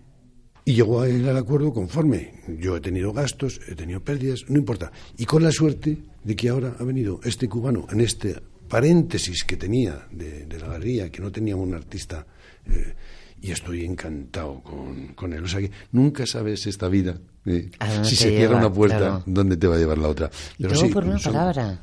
Y 0.64 0.75
llegó 0.75 1.00
a 1.00 1.09
él 1.09 1.28
al 1.28 1.37
acuerdo 1.37 1.73
conforme. 1.73 2.35
Yo 2.59 2.76
he 2.76 2.81
tenido 2.81 3.12
gastos, 3.12 3.61
he 3.66 3.75
tenido 3.75 4.00
pérdidas, 4.00 4.45
no 4.49 4.59
importa. 4.59 4.92
Y 5.16 5.25
con 5.25 5.42
la 5.42 5.50
suerte 5.50 5.99
de 6.23 6.37
que 6.37 6.49
ahora 6.49 6.76
ha 6.78 6.85
venido 6.85 7.21
este 7.25 7.49
cubano 7.49 7.87
en 7.90 8.00
este 8.00 8.37
paréntesis 8.69 9.45
que 9.45 9.57
tenía 9.57 10.07
de, 10.11 10.47
la 10.59 10.69
galería, 10.69 11.11
que 11.11 11.21
no 11.21 11.33
tenía 11.33 11.57
un 11.57 11.75
artista, 11.75 12.26
eh, 12.66 12.95
y 13.43 13.51
estoy 13.51 13.85
encantado 13.85 14.61
con, 14.63 15.09
con 15.09 15.33
él. 15.33 15.45
O 15.45 15.49
sea 15.49 15.61
que 15.61 15.71
nunca 15.91 16.25
sabes 16.27 16.67
esta 16.67 16.89
vida. 16.89 17.19
eh, 17.45 17.71
¿A 17.81 17.93
dónde 17.93 18.09
si 18.09 18.17
se 18.17 18.31
cierra 18.31 18.57
una 18.57 18.73
puerta, 18.73 18.99
Claro. 18.99 19.23
¿dónde 19.27 19.57
te 19.57 19.67
va 19.67 19.75
a 19.75 19.79
llevar 19.79 19.99
la 19.99 20.09
otra? 20.09 20.31
Y 20.59 20.65
todo 20.65 20.89
por 20.91 21.05
una 21.05 21.19
palabra. 21.19 21.81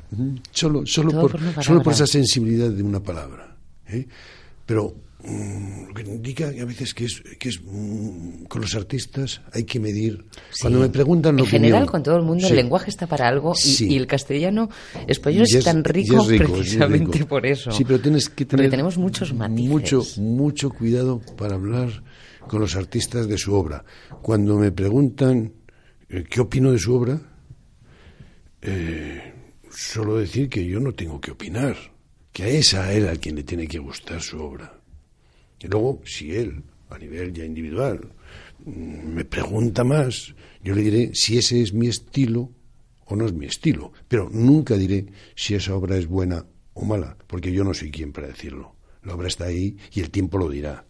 Solo, 0.50 0.86
solo, 0.86 1.10
por, 1.12 1.38
solo 1.62 1.82
por 1.82 1.92
esa 1.92 2.06
sensibilidad 2.06 2.70
de 2.70 2.82
una 2.82 3.00
palabra. 3.00 3.54
¿eh? 3.88 4.08
Pero 4.64 4.94
lo 5.22 5.94
que 5.94 6.02
indica 6.02 6.46
a 6.48 6.64
veces 6.64 6.94
que 6.94 7.04
es, 7.04 7.22
que 7.38 7.48
es 7.50 7.60
mm, 7.62 8.44
con 8.44 8.60
los 8.62 8.74
artistas 8.74 9.40
hay 9.52 9.64
que 9.64 9.78
medir. 9.80 10.24
Cuando 10.60 10.80
me 10.80 10.88
preguntan 10.88 11.36
la 11.36 11.42
En 11.42 11.48
general, 11.48 11.86
con 11.86 12.02
todo 12.02 12.16
el 12.16 12.22
mundo, 12.22 12.46
Sí. 12.46 12.50
el 12.52 12.56
lenguaje 12.56 12.90
está 12.90 13.06
para 13.06 13.28
algo 13.28 13.52
y, 13.54 13.60
Sí. 13.60 13.88
y 13.92 13.96
el 13.96 14.06
castellano 14.06 14.70
español 15.06 15.44
Y 15.48 15.56
es, 15.56 15.64
tan 15.64 15.84
rico 15.84 16.22
es 16.22 16.28
rico, 16.28 16.44
es 16.44 16.48
muy 16.50 16.58
precisamente 16.60 17.18
rico. 17.18 17.28
por 17.28 17.46
eso. 17.46 17.70
Sí, 17.70 17.84
pero 17.84 18.00
tienes 18.00 18.28
que 18.28 18.44
Porque 18.46 18.56
tener 18.56 18.70
tenemos 18.70 18.96
muchos 18.98 19.34
matices. 19.34 19.68
mucho, 19.70 20.02
mucho 20.18 20.70
cuidado 20.70 21.20
para 21.36 21.54
hablar 21.54 22.02
con 22.48 22.60
los 22.60 22.74
artistas 22.76 23.28
de 23.28 23.36
su 23.38 23.54
obra. 23.54 23.84
Cuando 24.22 24.56
me 24.58 24.72
preguntan 24.72 25.52
eh, 26.08 26.24
qué 26.28 26.40
opino 26.40 26.72
de 26.72 26.78
su 26.78 26.94
obra, 26.94 27.20
eh, 28.62 29.32
solo 29.70 30.16
decir 30.18 30.48
que 30.48 30.64
yo 30.66 30.80
no 30.80 30.92
tengo 30.92 31.20
que 31.20 31.30
opinar, 31.30 31.76
que 32.32 32.44
a 32.44 32.48
esa 32.48 32.84
a 32.84 32.92
él 32.92 33.08
a 33.08 33.16
quien 33.16 33.36
le 33.36 33.42
tiene 33.42 33.66
que 33.66 33.78
gustar 33.78 34.20
su 34.20 34.38
obra. 34.40 34.79
Y 35.62 35.68
luego, 35.68 36.00
si 36.04 36.34
él, 36.34 36.62
a 36.88 36.98
nivel 36.98 37.32
ya 37.32 37.44
individual, 37.44 38.00
mm, 38.64 39.14
me 39.14 39.24
pregunta 39.24 39.84
más, 39.84 40.34
yo 40.62 40.74
le 40.74 40.82
diré 40.82 41.10
si 41.14 41.38
ese 41.38 41.62
es 41.62 41.72
mi 41.72 41.88
estilo 41.88 42.50
o 43.06 43.16
no 43.16 43.26
es 43.26 43.32
mi 43.32 43.46
estilo. 43.46 43.92
Pero 44.08 44.28
nunca 44.32 44.76
diré 44.76 45.06
si 45.34 45.54
esa 45.54 45.74
obra 45.74 45.96
es 45.96 46.06
buena 46.06 46.44
o 46.74 46.84
mala, 46.84 47.16
porque 47.26 47.52
yo 47.52 47.64
no 47.64 47.74
soy 47.74 47.90
quien 47.90 48.12
para 48.12 48.28
decirlo. 48.28 48.74
La 49.02 49.14
obra 49.14 49.28
está 49.28 49.44
ahí 49.46 49.76
y 49.92 50.00
el 50.00 50.10
tiempo 50.10 50.38
lo 50.38 50.48
dirá. 50.48 50.84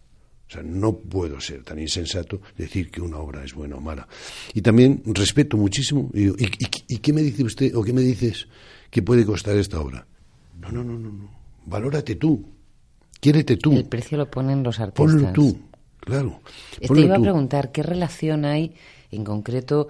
O 0.47 0.53
sea, 0.53 0.63
no 0.63 0.97
puedo 0.97 1.39
ser 1.39 1.63
tan 1.63 1.79
insensato 1.79 2.41
decir 2.57 2.91
que 2.91 2.99
una 3.01 3.17
obra 3.17 3.41
es 3.43 3.53
buena 3.53 3.77
o 3.77 3.81
mala. 3.81 4.05
Y 4.53 4.61
también 4.61 5.01
respeto 5.05 5.55
muchísimo. 5.55 6.11
Y, 6.13 6.19
digo, 6.23 6.35
¿y, 6.37 6.43
y- 6.45 6.95
y 6.95 6.97
qué 6.97 7.13
me 7.13 7.21
dice 7.21 7.43
usted 7.45 7.73
o 7.73 7.83
qué 7.83 7.93
me 7.93 8.01
dices 8.01 8.47
que 8.89 9.01
puede 9.01 9.25
costar 9.25 9.55
esta 9.55 9.79
obra? 9.79 10.05
No, 10.59 10.69
no, 10.71 10.83
no, 10.83 10.99
no. 10.99 11.09
no. 11.09 11.31
Valórate 11.65 12.15
tú. 12.15 12.45
Quiérete 13.21 13.55
tú. 13.55 13.71
El 13.71 13.85
precio 13.85 14.17
lo 14.17 14.29
ponen 14.29 14.61
los 14.63 14.79
artistas. 14.81 15.13
Ponlo 15.15 15.31
tú. 15.31 15.57
Claro. 16.01 16.41
Te 16.79 16.87
ponlo 16.87 17.03
iba 17.05 17.15
a 17.15 17.21
preguntar, 17.21 17.71
¿qué 17.71 17.83
relación 17.83 18.43
hay 18.43 18.73
en 19.11 19.23
concreto 19.23 19.87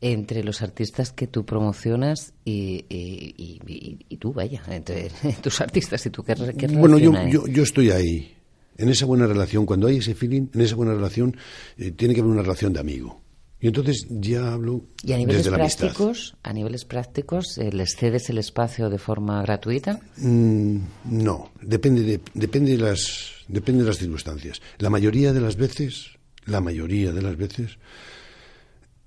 entre 0.00 0.42
los 0.42 0.60
artistas 0.60 1.12
que 1.12 1.28
tú 1.28 1.46
promocionas 1.46 2.34
y, 2.44 2.84
y- 2.88 3.34
y- 3.38 3.60
y- 3.72 3.98
y 4.08 4.16
tú, 4.18 4.32
vaya, 4.32 4.60
entre 4.68 5.08
tus 5.42 5.60
artistas 5.60 6.04
y 6.04 6.10
tú? 6.10 6.22
¿Qué, 6.24 6.34
qué 6.58 6.66
Bueno, 6.66 6.98
yo, 6.98 7.16
hay? 7.16 7.30
yo, 7.32 7.46
yo 7.46 7.62
estoy 7.62 7.90
ahí. 7.92 8.34
En 8.76 8.88
esa 8.88 9.06
buena 9.06 9.26
relación, 9.26 9.64
cuando 9.64 9.86
hay 9.86 9.98
ese 9.98 10.14
feeling, 10.16 10.48
en 10.52 10.60
esa 10.60 10.74
buena 10.74 10.92
relación, 10.94 11.36
eh, 11.78 11.92
tiene 11.92 12.14
que 12.14 12.20
haber 12.20 12.32
una 12.32 12.42
relación 12.42 12.72
de 12.72 12.80
amigo. 12.80 13.21
Y 13.62 13.68
entonces 13.68 14.08
ya 14.10 14.52
hablo 14.52 14.86
¿Y 15.04 15.12
a 15.12 15.16
niveles 15.16 15.44
desde 15.44 15.56
la 15.56 15.62
amistad. 15.62 15.84
prácticos, 15.86 16.36
a 16.42 16.52
niveles 16.52 16.84
prácticos, 16.84 17.58
eh, 17.58 17.70
les 17.72 17.94
cedes 17.94 18.28
el 18.28 18.38
espacio 18.38 18.90
de 18.90 18.98
forma 18.98 19.40
gratuita? 19.42 20.00
Mm, 20.16 20.78
no, 21.04 21.52
depende 21.62 22.02
de, 22.02 22.20
depende, 22.34 22.72
de 22.72 22.78
las, 22.78 23.30
depende 23.46 23.84
de 23.84 23.90
las 23.90 23.98
circunstancias. 23.98 24.60
La 24.78 24.90
mayoría 24.90 25.32
de 25.32 25.40
las 25.40 25.54
veces, 25.54 26.18
la 26.44 26.60
mayoría 26.60 27.12
de 27.12 27.22
las 27.22 27.36
veces, 27.36 27.78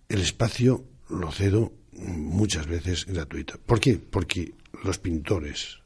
el 0.08 0.22
espacio 0.22 0.86
lo 1.10 1.34
cedo 1.34 1.74
muchas 1.92 2.66
veces 2.66 3.06
gratuito. 3.08 3.60
¿Por 3.66 3.82
qué? 3.82 4.00
Porque 4.00 4.54
los 4.86 5.00
pintores, 5.00 5.80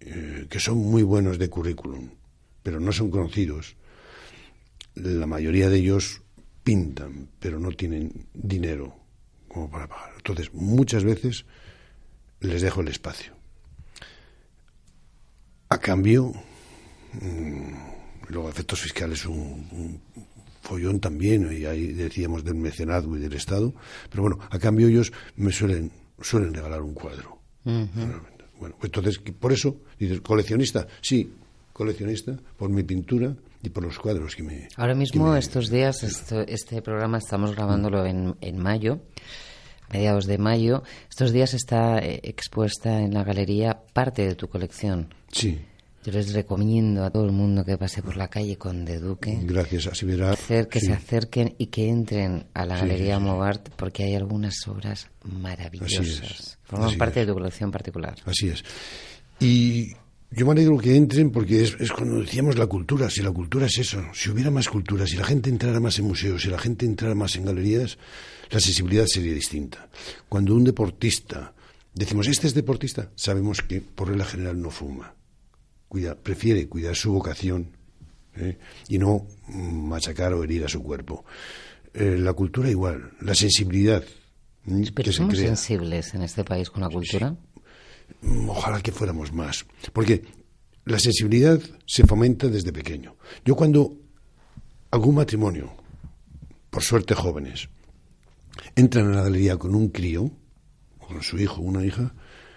eh, 0.00 0.46
que 0.48 0.60
son 0.60 0.78
muy 0.78 1.02
buenos 1.02 1.38
de 1.38 1.50
currículum, 1.50 2.08
pero 2.62 2.80
no 2.80 2.90
son 2.90 3.10
conocidos, 3.10 3.76
la 4.94 5.26
mayoría 5.26 5.68
de 5.68 5.76
ellos 5.76 6.22
pintan, 6.62 7.28
pero 7.38 7.58
no 7.58 7.70
tienen 7.72 8.26
dinero 8.34 8.94
como 9.48 9.70
para 9.70 9.88
pagar. 9.88 10.12
Entonces, 10.16 10.52
muchas 10.54 11.04
veces 11.04 11.44
les 12.40 12.62
dejo 12.62 12.80
el 12.80 12.88
espacio. 12.88 13.34
A 15.68 15.78
cambio, 15.78 16.32
mm, 17.12 17.72
luego 18.28 18.48
efectos 18.48 18.80
fiscales 18.80 19.24
un, 19.26 19.68
un 19.72 20.00
follón 20.62 21.00
también, 21.00 21.50
y 21.52 21.64
ahí 21.64 21.92
decíamos 21.92 22.44
del 22.44 22.54
mecenazgo 22.54 23.16
y 23.16 23.20
del 23.20 23.32
Estado, 23.32 23.74
pero 24.10 24.22
bueno, 24.22 24.38
a 24.50 24.58
cambio 24.58 24.88
ellos 24.88 25.12
me 25.36 25.52
suelen, 25.52 25.90
suelen 26.20 26.54
regalar 26.54 26.82
un 26.82 26.94
cuadro. 26.94 27.38
Bueno, 27.64 28.76
pues 28.78 28.92
entonces, 28.94 29.18
por 29.18 29.52
eso, 29.52 29.80
dices, 29.98 30.20
coleccionista, 30.20 30.86
sí, 31.00 31.32
coleccionista, 31.72 32.38
por 32.56 32.68
mi 32.70 32.82
pintura 32.82 33.34
y 33.62 33.68
por 33.70 33.84
los 33.84 33.98
cuadros 33.98 34.34
que 34.36 34.42
me... 34.42 34.68
Ahora 34.76 34.94
mismo, 34.94 35.32
me- 35.32 35.38
estos 35.38 35.68
días, 35.70 36.02
esto- 36.02 36.40
este 36.42 36.82
programa 36.82 37.18
estamos 37.18 37.54
grabándolo 37.54 38.06
en, 38.06 38.36
en 38.40 38.58
mayo, 38.58 39.00
mediados 39.92 40.26
de 40.26 40.38
mayo. 40.38 40.82
Estos 41.08 41.32
días 41.32 41.52
está 41.54 41.98
eh, 41.98 42.20
expuesta 42.22 43.00
en 43.00 43.12
la 43.14 43.24
galería 43.24 43.80
parte 43.92 44.26
de 44.26 44.34
tu 44.34 44.48
colección. 44.48 45.12
Sí, 45.32 45.60
Yo 46.04 46.12
les 46.12 46.32
recomiendo 46.32 47.04
a 47.04 47.10
todo 47.10 47.26
el 47.26 47.32
mundo 47.32 47.62
que 47.64 47.76
pase 47.76 48.02
por 48.02 48.16
la 48.16 48.28
calle 48.28 48.56
con 48.56 48.84
De 48.86 48.98
Duque 48.98 49.38
gracias, 49.42 49.86
así 49.88 50.06
verá. 50.06 50.30
hacer 50.32 50.66
que 50.68 50.80
sí. 50.80 50.86
se 50.86 50.92
acerquen 50.94 51.54
y 51.58 51.66
que 51.66 51.88
entren 51.90 52.46
a 52.54 52.64
la 52.64 52.76
Sí, 52.76 52.80
Galería 52.82 53.18
sí, 53.18 53.60
porque 53.76 54.04
hay 54.04 54.14
algunas 54.14 54.54
obras 54.68 55.08
maravillosas. 55.24 56.06
es, 56.06 56.58
Forman 56.64 56.88
así 56.88 56.96
parte 56.96 57.20
es. 57.20 57.26
de 57.26 57.32
tu 57.32 57.38
colección 57.38 57.70
particular. 57.70 58.14
Así 58.24 58.48
es. 58.48 58.64
Y 59.40 59.92
yo 60.32 60.46
me 60.46 60.52
alegro 60.52 60.78
que 60.78 60.94
entren 60.94 61.30
porque 61.30 61.62
es, 61.62 61.76
es 61.80 61.90
cuando 61.90 62.20
decíamos 62.20 62.56
la 62.56 62.66
cultura. 62.66 63.10
Si 63.10 63.20
la 63.20 63.32
cultura 63.32 63.66
es 63.66 63.78
eso, 63.78 64.02
si 64.14 64.30
hubiera 64.30 64.50
más 64.50 64.68
cultura, 64.68 65.06
si 65.06 65.16
la 65.16 65.24
gente 65.24 65.50
entrara 65.50 65.80
más 65.80 65.98
en 65.98 66.06
museos, 66.06 66.42
si 66.42 66.48
la 66.48 66.58
gente 66.58 66.86
entrara 66.86 67.14
más 67.14 67.34
en 67.36 67.44
galerías, 67.44 67.98
la 68.50 68.60
sensibilidad 68.60 69.06
sería 69.06 69.34
distinta. 69.34 69.88
Cuando 70.28 70.54
un 70.54 70.64
deportista, 70.64 71.52
decimos, 71.94 72.28
este 72.28 72.46
es 72.46 72.54
deportista, 72.54 73.10
sabemos 73.16 73.62
que 73.62 73.80
por 73.80 74.08
regla 74.08 74.24
general 74.24 74.60
no 74.60 74.70
fuma. 74.70 75.14
Cuida, 75.88 76.14
prefiere 76.14 76.68
cuidar 76.68 76.94
su 76.94 77.12
vocación 77.12 77.70
¿eh? 78.36 78.56
y 78.88 78.98
no 78.98 79.26
mm, 79.48 79.88
machacar 79.88 80.32
o 80.34 80.44
herir 80.44 80.64
a 80.64 80.68
su 80.68 80.80
cuerpo. 80.82 81.24
Eh, 81.92 82.16
la 82.18 82.32
cultura 82.34 82.70
igual, 82.70 83.12
la 83.20 83.34
sensibilidad. 83.34 84.04
mm, 84.66 84.82
Pero 84.94 85.06
que 85.06 85.12
somos 85.12 85.36
sensibles 85.36 86.14
en 86.14 86.22
este 86.22 86.44
país 86.44 86.70
con 86.70 86.82
la 86.82 86.88
cultura. 86.88 87.36
Ojalá 88.48 88.80
que 88.80 88.92
fuéramos 88.92 89.32
más. 89.32 89.64
Porque 89.92 90.22
la 90.84 90.98
sensibilidad 90.98 91.60
se 91.86 92.04
fomenta 92.06 92.48
desde 92.48 92.72
pequeño. 92.72 93.16
Yo 93.44 93.54
cuando 93.56 93.96
algún 94.90 95.14
matrimonio, 95.16 95.72
por 96.70 96.82
suerte 96.82 97.14
jóvenes, 97.14 97.68
entran 98.76 99.12
a 99.12 99.16
la 99.16 99.22
galería 99.22 99.56
con 99.56 99.74
un 99.74 99.88
crío, 99.88 100.30
con 100.98 101.22
su 101.22 101.38
hijo 101.38 101.60
una 101.60 101.84
hija, 101.84 102.14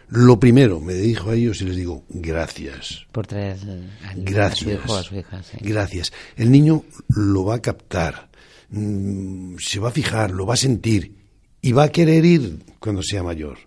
lo 0.10 0.40
primero 0.40 0.80
me 0.80 0.94
dirijo 0.94 1.32
a 1.32 1.36
ellos 1.36 1.62
y 1.62 1.66
les 1.66 1.76
digo, 1.76 2.04
gracias. 2.10 3.06
Por 3.12 3.26
traer 3.26 3.58
a 4.04 4.14
Gracias. 4.16 4.60
su 4.60 4.70
hijo 4.72 4.94
o 4.94 4.98
a 4.98 5.04
su 5.04 5.16
hija. 5.16 5.42
sí. 5.44 5.58
Gracias. 5.62 6.12
El 6.36 6.52
niño 6.52 6.84
lo 7.08 7.46
va 7.46 7.56
a 7.56 7.62
captar, 7.62 8.30
mm, 8.70 9.56
se 9.60 9.80
va 9.80 9.90
a 9.90 9.92
fijar, 9.92 10.32
lo 10.32 10.46
va 10.46 10.54
a 10.54 10.58
sentir 10.58 11.16
y 11.62 11.72
va 11.72 11.84
a 11.86 11.90
querer 11.90 12.26
ir 12.26 12.64
cuando 12.80 13.02
sea 13.02 13.24
mayor. 13.24 13.58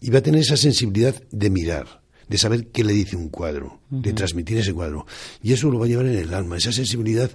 Y 0.00 0.10
va 0.10 0.18
a 0.18 0.22
tener 0.22 0.40
esa 0.40 0.56
sensibilidad 0.56 1.14
de 1.30 1.50
mirar, 1.50 2.02
de 2.28 2.38
saber 2.38 2.66
qué 2.68 2.84
le 2.84 2.92
dice 2.92 3.16
un 3.16 3.28
cuadro, 3.28 3.80
de 3.90 4.12
transmitir 4.12 4.58
ese 4.58 4.72
cuadro. 4.74 5.06
Y 5.42 5.52
eso 5.52 5.70
lo 5.70 5.78
va 5.78 5.86
a 5.86 5.88
llevar 5.88 6.06
en 6.06 6.18
el 6.18 6.34
alma. 6.34 6.56
Esa 6.56 6.72
sensibilidad 6.72 7.30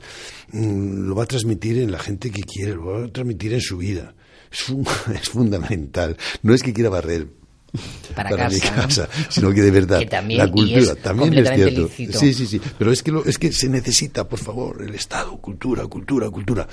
mm, 0.52 1.08
lo 1.08 1.16
va 1.16 1.24
a 1.24 1.28
transmitir 1.28 1.78
en 1.80 1.92
la 1.92 2.00
gente 2.00 2.30
que 2.32 2.42
quiere, 2.44 2.76
lo 2.76 2.86
va 2.86 3.06
a 3.06 3.08
transmitir 3.08 3.54
en 3.54 3.62
su 3.62 3.78
vida. 3.78 4.14
Es, 4.52 4.60
fun- 4.60 4.86
es 5.14 5.30
fundamental. 5.30 6.18
No 6.44 6.54
es 6.54 6.62
que 6.64 6.74
quiera 6.74 6.90
barrer 6.90 7.28
Para 8.16 8.50
mi 8.50 8.60
casa, 8.60 9.08
¿no? 9.16 9.26
sino 9.32 9.54
que 9.54 9.62
de 9.62 9.70
verdad 9.70 10.00
Que 10.00 10.08
también, 10.08 10.40
la 10.40 10.50
cultura 10.52 10.80
es 10.94 11.02
también 11.04 11.38
es 11.38 11.50
cierto. 11.54 11.82
lícito. 11.84 12.20
Sí, 12.20 12.34
sí, 12.34 12.48
sí, 12.48 12.60
pero 12.80 12.92
es 12.92 13.04
que 13.04 13.12
lo- 13.12 13.24
es 13.26 13.38
que 13.38 13.52
se 13.52 13.70
necesita, 13.70 14.28
por 14.28 14.40
favor, 14.40 14.82
el 14.82 14.96
Estado, 14.96 15.38
cultura, 15.38 15.86
cultura, 15.86 16.32
cultura 16.32 16.68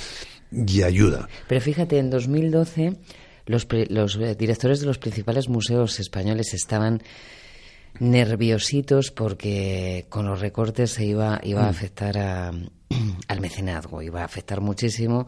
y 0.51 0.83
ayuda. 0.83 1.29
Pero 1.49 1.61
fíjate, 1.61 1.99
en 1.99 2.09
2012 2.09 2.97
los, 3.47 3.67
los 3.89 4.17
eh, 4.17 4.35
directores 4.35 4.81
de 4.81 4.87
los 4.87 4.99
principales 4.99 5.49
museos 5.49 5.99
españoles 6.01 6.53
estaban 6.55 7.03
nerviositos 7.99 9.11
porque 9.11 10.07
con 10.09 10.27
los 10.27 10.41
recortes 10.41 10.91
se 10.93 11.05
iba, 11.07 11.41
iba 11.43 11.63
Mm. 11.63 11.65
a 11.65 11.69
afectar 11.69 12.19
a- 12.19 12.53
al 13.29 13.41
mecenazgo, 13.41 14.03
iba 14.03 14.23
a 14.23 14.25
afectar 14.25 14.61
muchísimo 14.61 15.27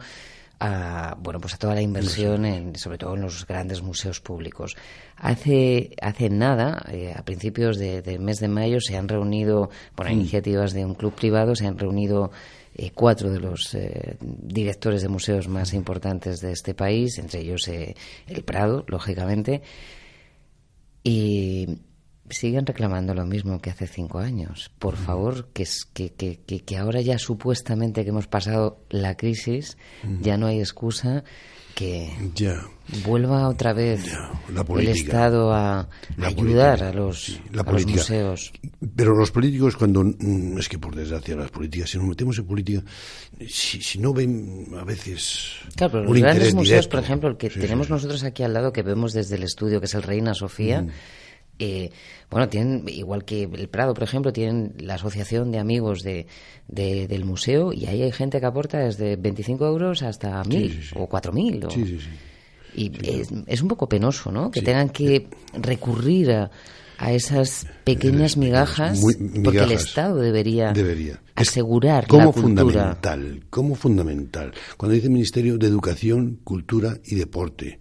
a 0.61 1.17
bueno 1.21 1.41
pues 1.41 1.55
a 1.55 1.57
toda 1.57 1.75
la 1.77 1.83
inversión 1.83 2.45
en, 2.45 2.75
sobre 2.77 2.99
todo 2.99 3.15
en 3.15 3.21
los 3.23 3.47
grandes 3.47 3.81
museos 3.81 4.21
públicos 4.21 4.75
hace 5.17 5.91
hace 6.03 6.31
nada 6.31 6.85
eh, 6.91 7.15
a 7.17 7.25
principios 7.25 7.79
de- 7.79 8.03
del 8.03 8.19
mes 8.19 8.41
de 8.41 8.49
mayo 8.49 8.81
se 8.81 8.97
han 8.97 9.07
reunido 9.09 9.71
por 9.95 10.07
Mm. 10.09 10.13
iniciativas 10.13 10.73
de 10.73 10.85
un 10.85 10.95
club 10.95 11.15
privado 11.15 11.55
se 11.55 11.67
han 11.69 11.79
reunido 11.79 12.33
eh, 12.75 12.91
cuatro 12.95 13.31
de 13.31 13.41
los 13.41 13.75
eh, 13.75 14.17
directores 14.21 15.03
de 15.03 15.09
museos 15.09 15.49
más 15.49 15.75
importantes 15.75 16.41
de 16.41 16.53
este 16.53 16.75
país 16.75 17.19
entre 17.19 17.41
ellos 17.41 17.67
eh, 17.69 17.95
el 18.27 18.43
Prado 18.45 18.85
lógicamente 18.89 19.63
y 21.03 21.79
siguen 22.31 22.67
reclamando 22.67 23.15
lo 23.15 23.25
mismo 23.25 23.61
que 23.61 23.71
hace 23.71 23.87
cinco 23.87 24.19
años. 24.19 24.71
Por 24.79 24.97
favor, 24.97 25.49
que, 25.53 25.67
que, 25.95 26.11
que, 26.11 26.61
que 26.61 26.77
ahora 26.77 27.01
ya 27.01 27.19
supuestamente 27.19 28.05
que 28.05 28.11
hemos 28.11 28.27
pasado 28.27 28.85
la 28.91 29.17
crisis, 29.17 29.79
ya 30.21 30.37
no 30.37 30.47
hay 30.47 30.59
excusa 30.59 31.25
que 31.79 32.11
vuelva 33.05 33.49
otra 33.49 33.73
vez 33.73 34.01
el 34.49 34.89
Estado 34.89 35.53
a 35.53 35.89
ayudar 36.21 36.83
a, 36.83 36.93
los, 36.93 37.41
museos. 37.87 38.53
Pero 38.97 39.15
los 39.15 39.31
políticos, 39.31 39.77
cuando. 39.77 40.03
Mm, 40.03 40.59
es 40.59 40.69
que 40.69 40.77
por 40.77 40.97
desgracia, 40.97 41.37
las 41.37 41.53
políticas, 41.53 41.91
si 41.91 41.99
nos 41.99 42.09
metemos 42.09 42.37
en 42.39 42.47
política, 42.47 42.83
si, 43.47 43.99
no 44.01 44.13
ven 44.13 44.67
a 44.77 44.83
veces. 44.83 45.53
Claro, 45.77 45.93
pero 45.93 46.05
los 46.05 46.19
grandes 46.19 46.53
museos, 46.53 46.89
por 46.89 46.99
ejemplo, 46.99 47.29
el 47.29 47.37
que 47.37 47.49
tenemos 47.49 47.89
nosotros 47.89 48.25
aquí 48.25 48.43
al 48.43 48.55
lado, 48.55 48.73
que 48.73 48.83
vemos 48.83 49.13
desde 49.13 49.37
el 49.37 49.45
estudio, 49.45 49.79
que 49.79 49.87
es 49.87 49.95
el 49.95 50.03
Reina 50.03 50.35
Sofía. 50.35 50.83
Mm. 50.83 50.91
Eh, 51.59 51.91
bueno, 52.31 52.49
tienen, 52.49 52.85
igual 52.89 53.25
que 53.25 53.43
el 53.45 53.69
Prado, 53.69 53.95
por 53.95 54.05
ejemplo, 54.05 54.33
tienen 54.33 54.75
la 54.79 54.95
asociación 54.95 55.51
de 55.51 55.59
amigos 55.59 56.03
de, 56.03 56.27
del 56.69 57.25
museo 57.25 57.73
y 57.73 57.87
ahí 57.87 58.03
hay 58.03 58.13
gente 58.13 58.41
que 58.41 58.47
aporta 58.47 58.79
desde 58.79 59.17
25 59.17 59.67
euros 59.67 60.03
hasta 60.03 60.43
1.000 60.45 60.93
o 60.97 61.09
4.000. 61.09 61.71
Sí, 61.73 61.85
sí, 61.85 61.99
sí. 62.01 62.11
Y 62.75 62.93
es, 63.47 63.63
un 63.63 63.69
poco 63.69 63.89
penoso, 63.89 64.31
¿no? 64.31 64.51
Que 64.51 64.63
tengan 64.63 64.91
que 64.91 65.27
recurrir 65.55 66.31
a, 66.31 66.51
a 66.99 67.13
esas 67.13 67.67
pequeñas 67.85 68.37
migajas, 68.37 69.01
porque 69.43 69.61
el 69.61 69.73
Estado 69.73 70.17
debería, 70.17 70.73
debería. 70.73 71.21
asegurar 71.35 72.07
como 72.07 72.27
la 72.27 72.33
cultura. 72.33 72.43
fundamental, 72.43 73.45
como 73.49 73.75
fundamental. 73.75 74.53
Cuando 74.77 74.95
dice 74.95 75.09
Ministerio 75.09 75.59
de 75.59 75.67
Educación, 75.69 76.41
Cultura 76.45 76.99
y 77.05 77.15
Deporte, 77.15 77.81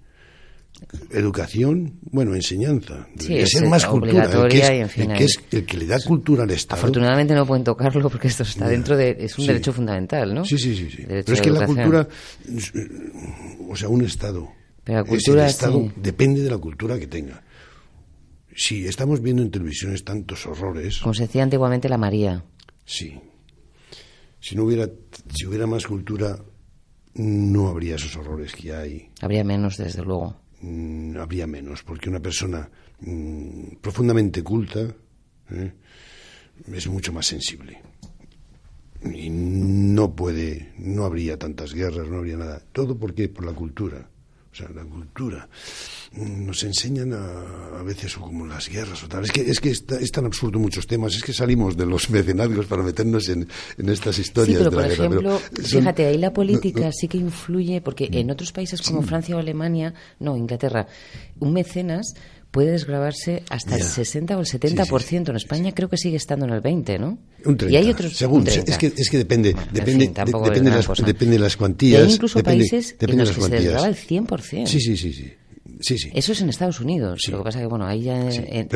educación, 1.11 1.99
bueno, 2.01 2.35
enseñanza. 2.35 3.07
Sí, 3.17 3.37
es 3.37 3.61
más 3.63 3.85
cultura. 3.85 4.25
El 4.25 4.49
que 4.49 4.59
es, 4.59 4.69
y, 4.69 4.73
en 4.73 4.89
fin, 4.89 5.11
el 5.11 5.17
que 5.17 5.23
es 5.23 5.39
el 5.51 5.65
que 5.65 5.77
le 5.77 5.85
da 5.85 5.99
cultura 5.99 6.43
al 6.43 6.51
Estado. 6.51 6.79
Afortunadamente 6.79 7.33
no 7.33 7.45
pueden 7.45 7.63
tocarlo 7.63 8.09
porque 8.09 8.27
esto 8.27 8.43
está 8.43 8.67
dentro 8.67 8.95
de. 8.95 9.17
Es 9.19 9.37
un 9.37 9.47
derecho 9.47 9.73
fundamental, 9.73 10.33
¿no? 10.33 10.45
Sí, 10.45 10.57
sí, 10.57 10.75
sí. 10.75 10.89
sí. 10.89 11.03
Pero 11.07 11.33
es 11.33 11.41
que 11.41 11.51
la 11.51 11.65
cultura. 11.65 12.07
O 13.69 13.75
sea, 13.75 13.89
un 13.89 14.03
Estado. 14.03 14.49
Pero 14.83 14.99
la 14.99 15.03
cultura. 15.03 15.43
el 15.43 15.49
Estado 15.49 15.91
depende 15.95 16.41
de 16.41 16.49
la 16.49 16.57
cultura 16.57 16.97
que 16.99 17.07
tenga. 17.07 17.43
Si 18.55 18.87
estamos 18.87 19.21
viendo 19.21 19.43
en 19.43 19.51
televisiones 19.51 20.03
tantos 20.03 20.45
horrores. 20.47 20.99
Como 20.99 21.13
se 21.13 21.23
decía 21.23 21.43
antiguamente 21.43 21.87
la 21.89 21.97
María. 21.97 22.43
Sí. 22.85 23.19
Si 24.39 24.55
no 24.55 24.63
hubiera, 24.63 24.89
si 25.35 25.45
hubiera 25.45 25.67
más 25.67 25.85
cultura, 25.85 26.39
no 27.15 27.67
habría 27.67 27.95
esos 27.95 28.15
horrores 28.15 28.53
que 28.53 28.73
hay. 28.73 29.09
Habría 29.21 29.43
menos, 29.43 29.77
desde 29.77 30.01
luego. 30.03 30.37
Mm, 30.61 31.17
habría 31.17 31.45
menos, 31.47 31.83
porque 31.83 32.09
una 32.09 32.19
persona 32.19 32.69
mm, 33.01 33.75
profundamente 33.81 34.43
culta 34.43 34.79
¿eh? 35.51 35.73
es 36.73 36.87
mucho 36.87 37.13
más 37.13 37.27
sensible. 37.27 37.81
Y 39.03 39.29
no 39.29 40.15
puede, 40.15 40.73
no 40.79 41.05
habría 41.05 41.37
tantas 41.37 41.73
guerras, 41.73 42.07
no 42.07 42.17
habría 42.17 42.37
nada. 42.37 42.61
Todo 42.71 42.97
porque 42.97 43.29
por 43.29 43.45
la 43.45 43.53
cultura. 43.53 44.09
O 44.51 44.55
sea, 44.55 44.69
la 44.73 44.83
cultura. 44.83 45.47
Nos 46.13 46.63
enseñan 46.63 47.13
a, 47.13 47.79
a 47.79 47.83
veces 47.83 48.15
como 48.15 48.45
las 48.45 48.69
guerras 48.69 49.03
o 49.03 49.07
tal. 49.07 49.25
Es 49.25 49.31
que, 49.31 49.41
es, 49.41 49.59
que 49.59 49.69
es 49.69 50.11
tan 50.11 50.25
absurdo 50.25 50.57
muchos 50.57 50.87
temas, 50.87 51.15
es 51.15 51.23
que 51.23 51.33
salimos 51.33 51.77
de 51.77 51.85
los 51.85 52.09
mecenarios 52.09 52.65
para 52.65 52.83
meternos 52.83 53.29
en, 53.29 53.47
en 53.77 53.89
estas 53.89 54.17
historias 54.19 54.57
sí, 54.57 54.63
pero, 54.63 54.71
por 54.71 54.85
ejemplo, 54.85 55.39
fíjate, 55.61 56.05
ahí 56.05 56.17
la 56.17 56.33
política 56.33 56.91
sí 56.91 57.07
que 57.07 57.17
influye, 57.17 57.81
porque 57.81 58.09
en 58.11 58.31
otros 58.31 58.51
países 58.51 58.81
como 58.81 59.01
Francia 59.01 59.35
o 59.35 59.39
Alemania, 59.39 59.93
no, 60.19 60.35
Inglaterra, 60.35 60.87
un 61.39 61.53
mecenas 61.53 62.13
puede 62.57 62.71
desgravarse 62.71 63.43
hasta 63.51 63.75
el 63.75 63.83
60 63.83 64.35
o 64.35 64.39
el 64.39 64.47
70%. 64.47 65.29
En 65.29 65.35
España 65.35 65.73
creo 65.75 65.89
que 65.89 65.97
sigue 65.97 66.17
estando 66.17 66.47
en 66.47 66.53
el 66.53 66.61
20, 66.61 66.97
¿no? 66.97 67.19
Un 67.45 67.55
30. 67.55 67.71
Y 67.71 67.75
hay 67.75 67.91
otros 67.91 68.17
Según, 68.17 68.47
es 68.47 68.79
que, 68.79 68.87
es 68.97 69.09
que 69.11 69.17
depende, 69.19 69.55
depende, 69.71 70.07
depende, 70.07 70.71
las, 70.71 70.87
depende 71.05 71.35
de 71.35 71.39
las 71.39 71.55
cuantías. 71.55 72.07
hay 72.07 72.13
incluso 72.13 72.41
países 72.41 72.95
en 72.99 73.15
los 73.15 73.29
que 73.29 73.41
se 73.41 73.49
desgraba 73.49 73.87
el 73.87 73.95
100%. 73.95 74.65
Sí, 74.65 74.79
sí, 74.79 74.97
sí, 74.97 75.13
sí. 75.13 75.31
Sí, 75.81 75.99
sí. 75.99 76.09
Eso 76.11 76.31
es 76.31 76.41
en 76.41 76.49
Estados 76.49 76.79
Unidos. 76.79 77.19
Lo 77.29 77.37
que 77.37 77.43
pasa 77.43 77.59
es 77.59 77.65
que, 77.65 77.67
bueno, 77.67 77.85
ahí 77.85 78.01
ya, 78.01 78.27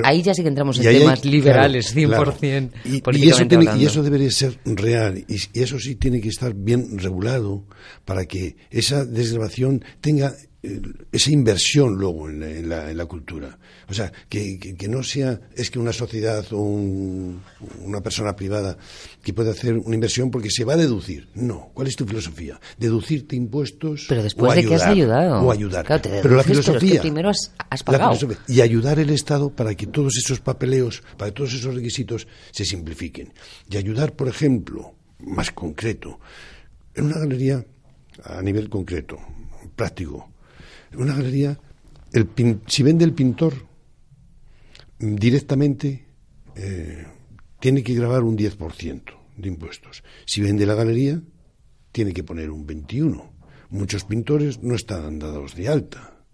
ahí 0.04 0.22
ya 0.22 0.36
sí 0.36 0.44
que 0.44 0.50
entramos 0.50 0.78
en 0.78 0.84
temas 0.84 1.26
liberales, 1.26 1.96
100%. 1.96 2.70
Y, 2.86 3.30
eso 3.30 3.48
tiene, 3.48 3.66
y, 3.80 3.86
eso 3.86 4.04
debería 4.04 4.30
ser 4.30 4.60
real. 4.64 5.26
Y, 5.28 5.60
eso 5.60 5.80
sí 5.80 5.96
tiene 5.96 6.22
que 6.22 6.30
estar 6.30 6.54
bien 6.54 7.00
regulado 7.00 7.66
para 8.06 8.26
que 8.26 8.58
esa 8.70 9.06
desgrabación 9.06 9.84
tenga 10.02 10.36
esa 10.64 11.32
inversión 11.32 11.96
luego 11.96 12.30
en 12.30 12.70
la, 12.70 12.92
en 12.92 12.98
la, 12.98 13.06
cultura. 13.06 13.58
O 13.90 13.94
sea, 13.94 14.12
que, 14.30 14.60
que, 14.60 14.88
no 14.88 15.02
sea, 15.02 15.40
es 15.56 15.72
que 15.72 15.80
una 15.80 15.92
sociedad 15.92 16.46
o 16.52 16.60
una 16.60 18.02
persona 18.02 18.36
privada 18.36 18.78
que 19.24 19.34
puede 19.34 19.50
hacer 19.50 19.76
una 19.78 19.96
inversión 19.96 20.30
porque 20.30 20.52
se 20.52 20.64
va 20.64 20.74
a 20.74 20.78
deducir. 20.78 21.30
No. 21.34 21.72
¿Cuál 21.74 21.88
es 21.88 21.96
tu 21.96 22.06
filosofía? 22.06 22.60
Deducirte 22.78 23.36
impuestos. 23.36 24.06
Pero 24.08 24.22
después 24.22 24.54
de 24.54 24.66
que 24.66 24.76
has 24.76 24.84
ayudado. 24.84 25.42
O 25.42 25.52
ayudar. 25.52 25.86
pero 26.02 26.36
la 26.36 26.44
filosofía. 26.44 27.02
primero 27.02 27.32
has, 27.32 27.84
pagado. 27.84 28.16
y 28.48 28.62
ayudar 28.62 29.00
el 29.00 29.10
Estado 29.10 29.50
para 29.50 29.74
que 29.74 29.88
todos 29.88 30.16
esos 30.18 30.42
papeleos, 30.42 31.02
para 31.18 31.32
que 31.32 31.38
todos 31.38 31.54
esos 31.54 31.74
requisitos 31.74 32.28
se 32.52 32.66
simplifiquen. 32.66 33.34
Y 33.68 33.78
ayudar, 33.78 34.14
por 34.14 34.28
ejemplo, 34.28 34.94
más 35.18 35.52
concreto, 35.52 36.20
en 36.94 37.06
una 37.06 37.18
galería 37.18 37.66
a 38.24 38.42
nivel 38.44 38.70
concreto, 38.70 39.18
práctico 39.76 40.30
una 40.96 41.16
galería, 41.16 41.60
el 42.14 42.30
si 42.68 42.84
vende 42.84 43.06
el 43.06 43.14
pintor 43.14 43.54
directamente, 45.00 46.06
eh, 46.56 47.06
tiene 47.60 47.84
que 47.84 47.94
grabar 47.94 48.24
un 48.24 48.38
10% 48.38 49.04
de 49.38 49.48
impuestos. 49.48 50.04
Si 50.26 50.42
vende 50.42 50.66
la 50.66 50.76
galería, 50.76 51.22
tiene 51.92 52.14
que 52.14 52.24
poner 52.24 52.50
un 52.50 52.66
21%. 52.66 53.30
Muchos 53.70 54.04
pintores 54.04 54.62
no 54.62 54.76
están 54.76 55.18
dados 55.18 55.56
de 55.56 55.70
alta. 55.70 56.26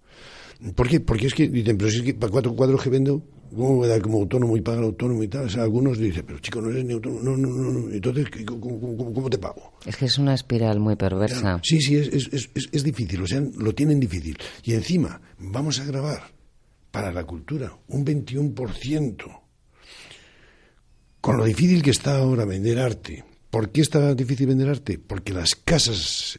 ¿Por 0.75 0.87
qué? 0.87 0.99
Porque 0.99 1.27
es 1.27 1.35
que 1.35 1.47
dicen, 1.47 1.77
pero 1.77 1.91
si 1.91 1.97
es 1.97 2.03
que 2.03 2.13
para 2.15 2.31
cuatro 2.31 2.55
cuadros 2.55 2.81
que 2.81 2.89
vendo, 2.89 3.23
¿cómo 3.49 3.75
voy 3.75 3.87
a 3.87 3.91
dar 3.91 4.01
como 4.01 4.19
autónomo 4.19 4.57
y 4.57 4.61
pagar 4.61 4.83
autónomo 4.83 5.23
y 5.23 5.27
tal? 5.27 5.45
O 5.45 5.49
sea, 5.49 5.63
algunos 5.63 5.97
dicen, 5.97 6.23
pero 6.25 6.39
chico, 6.39 6.61
no 6.61 6.69
eres 6.69 6.85
ni 6.85 6.93
autónomo. 6.93 7.21
No, 7.23 7.37
no, 7.37 7.47
no, 7.49 7.71
no. 7.71 7.93
Entonces, 7.93 8.27
¿cómo, 8.45 9.29
te 9.29 9.37
pago? 9.37 9.73
Es 9.85 9.97
que 9.97 10.05
es 10.05 10.17
una 10.17 10.33
espiral 10.33 10.79
muy 10.79 10.95
perversa. 10.95 11.59
Sí, 11.63 11.79
sí, 11.81 11.95
es, 11.95 12.07
es, 12.07 12.49
es, 12.53 12.69
es 12.71 12.83
difícil, 12.83 13.21
o 13.21 13.27
sea, 13.27 13.41
lo 13.57 13.73
tienen 13.73 13.99
difícil. 13.99 14.37
Y 14.63 14.73
encima, 14.73 15.21
vamos 15.39 15.79
a 15.79 15.85
grabar 15.85 16.23
para 16.91 17.11
la 17.11 17.23
cultura 17.23 17.77
un 17.87 18.05
21%. 18.05 19.41
Con 21.21 21.37
lo 21.37 21.45
difícil 21.45 21.81
que 21.81 21.91
está 21.91 22.17
ahora 22.17 22.45
vender 22.45 22.79
arte. 22.79 23.23
¿Por 23.49 23.71
qué 23.71 23.81
está 23.81 24.13
difícil 24.13 24.47
vender 24.47 24.69
arte? 24.69 24.99
Porque 24.99 25.33
las 25.33 25.55
casas 25.55 26.37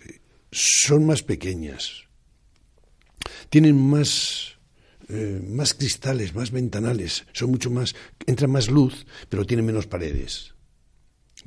son 0.50 1.06
más 1.06 1.22
pequeñas, 1.22 2.04
tienen 3.50 3.76
más 3.76 4.57
eh, 5.08 5.40
más 5.46 5.72
cristales, 5.72 6.34
más 6.34 6.50
ventanales, 6.50 7.24
son 7.32 7.50
mucho 7.50 7.70
más, 7.70 7.94
entra 8.26 8.46
más 8.46 8.70
luz, 8.70 9.06
pero 9.30 9.46
tiene 9.46 9.62
menos 9.62 9.86
paredes. 9.86 10.54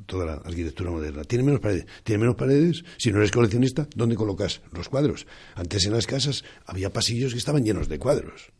Toda 0.06 0.26
la 0.26 0.32
arquitectura 0.34 0.90
moderna 0.90 1.22
tiene 1.22 1.44
menos 1.44 1.60
paredes. 1.60 1.86
Tiene 2.02 2.20
menos 2.20 2.34
paredes. 2.34 2.82
Si 2.96 3.12
no 3.12 3.18
eres 3.18 3.30
coleccionista, 3.30 3.86
¿dónde 3.94 4.16
colocas 4.16 4.62
los 4.72 4.88
cuadros? 4.88 5.26
Antes 5.54 5.84
en 5.84 5.92
las 5.92 6.06
casas 6.06 6.44
había 6.66 6.92
pasillos 6.92 7.32
que 7.32 7.38
estaban 7.38 7.62
llenos 7.62 7.88
de 7.88 7.98
cuadros. 7.98 8.50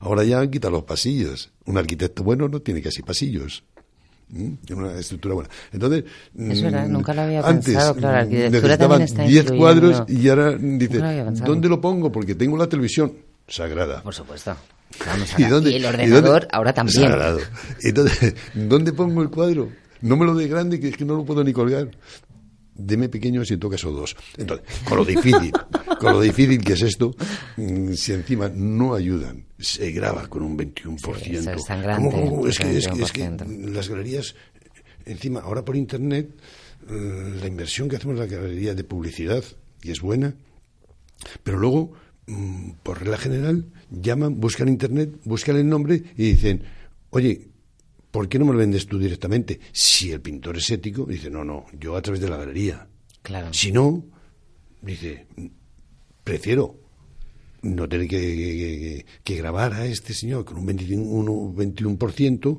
Ahora 0.00 0.24
ya 0.24 0.40
han 0.40 0.50
quitado 0.50 0.72
los 0.72 0.84
pasillos. 0.84 1.52
Un 1.66 1.78
arquitecto 1.78 2.24
bueno 2.24 2.48
no 2.48 2.60
tiene 2.60 2.82
casi 2.82 3.02
pasillos. 3.02 3.64
¿Mm? 4.30 4.54
Una 4.72 4.98
estructura 4.98 5.34
buena. 5.34 5.50
Entonces, 5.70 6.04
es 6.36 6.62
verdad, 6.62 6.88
nunca 6.88 7.14
lo 7.14 7.20
había 7.20 7.40
antes, 7.40 7.66
pensado. 7.66 7.94
Claro, 7.94 8.16
la 8.16 8.22
arquitectura 8.22 8.78
también 8.78 9.02
está 9.02 9.22
10 9.22 9.52
cuadros 9.52 10.02
y 10.08 10.28
ahora 10.28 10.56
dice, 10.56 10.98
¿dónde 11.44 11.68
lo 11.68 11.80
pongo? 11.80 12.10
Porque 12.10 12.34
tengo 12.34 12.56
la 12.56 12.66
televisión 12.66 13.12
sagrada. 13.48 14.02
Por 14.02 14.14
supuesto. 14.14 14.56
¿Y, 15.38 15.42
el 15.42 15.84
ordenador 15.86 16.48
ahora 16.52 16.72
también. 16.72 17.02
Sagrado. 17.02 17.40
Entonces, 17.82 18.34
¿dónde 18.54 18.92
pongo 18.92 19.22
el 19.22 19.30
cuadro? 19.30 19.70
No 20.02 20.16
me 20.16 20.24
lo 20.24 20.34
dé 20.34 20.46
grande, 20.48 20.78
que 20.78 20.88
es 20.88 20.96
que 20.96 21.04
no 21.04 21.16
lo 21.16 21.24
puedo 21.24 21.42
ni 21.42 21.52
colgar. 21.52 21.90
Deme 22.76 23.08
pequeño 23.08 23.44
si 23.44 23.54
en 23.54 23.60
todo 23.60 23.70
caso 23.70 23.90
dos. 23.92 24.16
Entonces, 24.36 24.66
con 24.84 24.98
lo 24.98 25.04
difícil, 25.04 25.52
con 26.00 26.12
lo 26.12 26.20
difícil 26.20 26.62
que 26.62 26.72
es 26.72 26.82
esto, 26.82 27.14
mm, 27.56 27.92
si 27.92 28.12
encima 28.12 28.50
no 28.52 28.94
ayudan, 28.94 29.46
se 29.58 29.90
graba 29.92 30.26
con 30.26 30.42
un 30.42 30.58
21%. 30.58 31.18
Sí, 31.18 31.36
es, 31.36 31.46
Es, 31.46 32.58
que, 32.58 33.02
es, 33.02 33.12
que, 33.12 33.70
las 33.70 33.88
galerías, 33.88 34.34
encima, 35.06 35.40
ahora 35.40 35.64
por 35.64 35.76
internet, 35.76 36.30
eh, 36.88 37.36
la 37.40 37.46
inversión 37.46 37.88
que 37.88 37.96
hacemos 37.96 38.14
en 38.14 38.20
la 38.20 38.26
galería 38.26 38.74
de 38.74 38.84
publicidad, 38.84 39.44
y 39.82 39.92
es 39.92 40.00
buena, 40.00 40.34
pero 41.44 41.58
luego 41.58 41.92
por 42.82 43.00
regla 43.00 43.18
general, 43.18 43.66
llaman, 43.90 44.40
buscan 44.40 44.68
internet, 44.68 45.18
buscan 45.24 45.56
el 45.56 45.68
nombre 45.68 46.02
y 46.16 46.32
dicen, 46.32 46.62
oye, 47.10 47.48
¿por 48.10 48.28
qué 48.28 48.38
no 48.38 48.46
me 48.46 48.52
lo 48.52 48.58
vendes 48.58 48.86
tú 48.86 48.98
directamente? 48.98 49.60
Si 49.72 50.10
el 50.10 50.20
pintor 50.20 50.56
es 50.56 50.70
ético, 50.70 51.04
dice, 51.04 51.30
no, 51.30 51.44
no, 51.44 51.66
yo 51.78 51.96
a 51.96 52.02
través 52.02 52.20
de 52.20 52.28
la 52.28 52.36
galería. 52.36 52.86
Claro. 53.22 53.52
Si 53.52 53.72
no, 53.72 54.04
dice, 54.80 55.26
prefiero 56.22 56.80
no 57.62 57.88
tener 57.88 58.06
que, 58.08 59.04
que, 59.22 59.36
grabar 59.36 59.72
a 59.72 59.86
este 59.86 60.12
señor 60.12 60.44
con 60.44 60.58
un 60.58 60.66
21%, 60.66 61.54
21% 61.54 62.58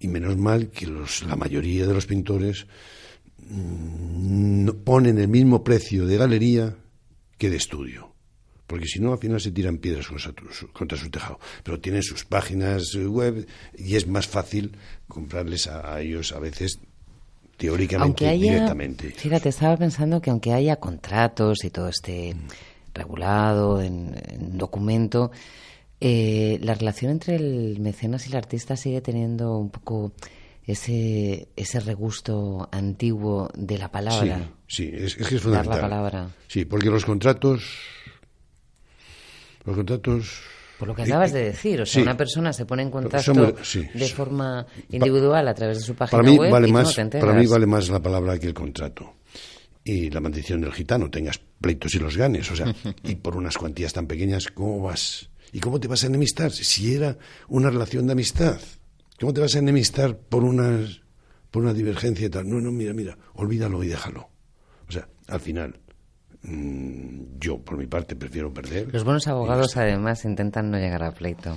y 0.00 0.08
menos 0.08 0.36
mal 0.36 0.68
que 0.68 0.86
los, 0.86 1.22
la 1.22 1.36
mayoría 1.36 1.86
de 1.86 1.94
los 1.94 2.06
pintores 2.06 2.66
mm, 3.48 4.68
ponen 4.84 5.18
el 5.18 5.28
mismo 5.28 5.64
precio 5.64 6.06
de 6.06 6.16
galería 6.16 6.76
que 7.38 7.48
de 7.48 7.56
estudio. 7.56 8.11
Porque 8.66 8.86
si 8.86 9.00
no, 9.00 9.12
al 9.12 9.18
final 9.18 9.40
se 9.40 9.50
tiran 9.50 9.78
piedras 9.78 10.06
contra 10.72 10.96
su, 10.96 11.10
tejado. 11.10 11.38
Pero 11.62 11.80
tienen 11.80 12.02
sus 12.02 12.24
páginas 12.24 12.94
web 12.94 13.46
y 13.76 13.96
es 13.96 14.06
más 14.06 14.26
fácil 14.26 14.76
comprarles 15.08 15.66
a, 15.66 16.00
ellos 16.00 16.32
a 16.32 16.38
veces 16.38 16.78
teóricamente 17.56 18.30
directamente. 18.32 19.10
Fíjate, 19.10 19.50
estaba 19.50 19.76
pensando 19.76 20.20
que 20.20 20.30
aunque 20.30 20.52
haya 20.52 20.76
contratos 20.76 21.64
y 21.64 21.70
todo 21.70 21.88
este 21.88 22.34
regulado 22.94 23.82
en, 23.82 24.14
documento, 24.56 25.30
eh, 26.00 26.58
la 26.62 26.74
relación 26.74 27.10
entre 27.10 27.36
el 27.36 27.78
mecenas 27.80 28.26
y 28.26 28.30
el 28.30 28.36
artista 28.36 28.76
sigue 28.76 29.00
teniendo 29.00 29.58
un 29.58 29.70
poco 29.70 30.12
ese, 30.64 31.48
ese 31.56 31.80
regusto 31.80 32.68
antiguo 32.72 33.50
de 33.54 33.78
la 33.78 33.90
palabra. 33.90 34.50
Sí, 34.66 34.90
es, 34.92 35.16
que 35.16 35.36
es 35.36 35.42
fundamental. 35.42 35.80
Dar 35.80 35.82
la 35.82 35.88
palabra. 35.88 36.30
Sí, 36.48 36.64
porque 36.64 36.90
los 36.90 37.04
contratos. 37.04 37.62
Los 39.64 39.76
contratos. 39.76 40.42
Por 40.78 40.88
lo 40.88 40.94
que 40.94 41.02
acabas 41.02 41.32
de 41.32 41.44
decir, 41.44 41.80
o 41.80 41.86
sea, 41.86 42.02
una 42.02 42.16
persona 42.16 42.52
se 42.52 42.66
pone 42.66 42.82
en 42.82 42.90
contacto 42.90 43.54
de 43.54 44.08
forma 44.08 44.66
individual 44.90 45.46
a 45.46 45.54
través 45.54 45.78
de 45.78 45.84
su 45.84 45.94
página 45.94 46.18
para 46.18 46.28
mí 46.28 46.36
web 46.36 46.50
vale 46.50 46.68
y 46.68 46.72
más, 46.72 46.98
no 46.98 47.08
te 47.08 47.20
Para 47.20 47.34
mí 47.34 47.46
vale 47.46 47.66
más 47.66 47.88
la 47.88 48.02
palabra 48.02 48.36
que 48.36 48.48
el 48.48 48.54
contrato 48.54 49.14
y 49.84 50.10
la 50.10 50.20
maldición 50.20 50.60
del 50.60 50.72
gitano, 50.72 51.08
tengas 51.08 51.38
pleitos 51.38 51.94
y 51.94 51.98
los 51.98 52.16
ganes, 52.16 52.50
o 52.50 52.56
sea, 52.56 52.74
y 53.04 53.14
por 53.14 53.36
unas 53.36 53.56
cuantías 53.56 53.92
tan 53.92 54.06
pequeñas, 54.06 54.48
¿cómo 54.48 54.82
vas? 54.82 55.30
¿Y 55.52 55.60
cómo 55.60 55.78
te 55.78 55.86
vas 55.86 56.02
a 56.04 56.06
enemistar? 56.06 56.50
Si 56.50 56.94
era 56.94 57.16
una 57.48 57.70
relación 57.70 58.06
de 58.06 58.12
amistad, 58.12 58.60
¿cómo 59.20 59.32
te 59.32 59.40
vas 59.40 59.54
a 59.54 59.58
enemistar 59.58 60.16
por 60.16 60.44
unas 60.44 61.00
por 61.50 61.62
una 61.62 61.74
divergencia 61.74 62.26
y 62.26 62.30
tal? 62.30 62.48
No, 62.48 62.60
no, 62.60 62.72
mira, 62.72 62.94
mira, 62.94 63.16
olvídalo 63.34 63.84
y 63.84 63.88
déjalo. 63.88 64.30
O 64.88 64.92
sea, 64.92 65.06
al 65.28 65.40
final, 65.40 65.78
yo 66.42 67.58
por 67.58 67.78
mi 67.78 67.86
parte 67.86 68.16
prefiero 68.16 68.52
perder. 68.52 68.92
Los 68.92 69.04
buenos 69.04 69.28
abogados 69.28 69.76
además 69.76 70.24
intentan 70.24 70.70
no 70.70 70.78
llegar 70.78 71.04
a 71.04 71.12
pleito. 71.12 71.56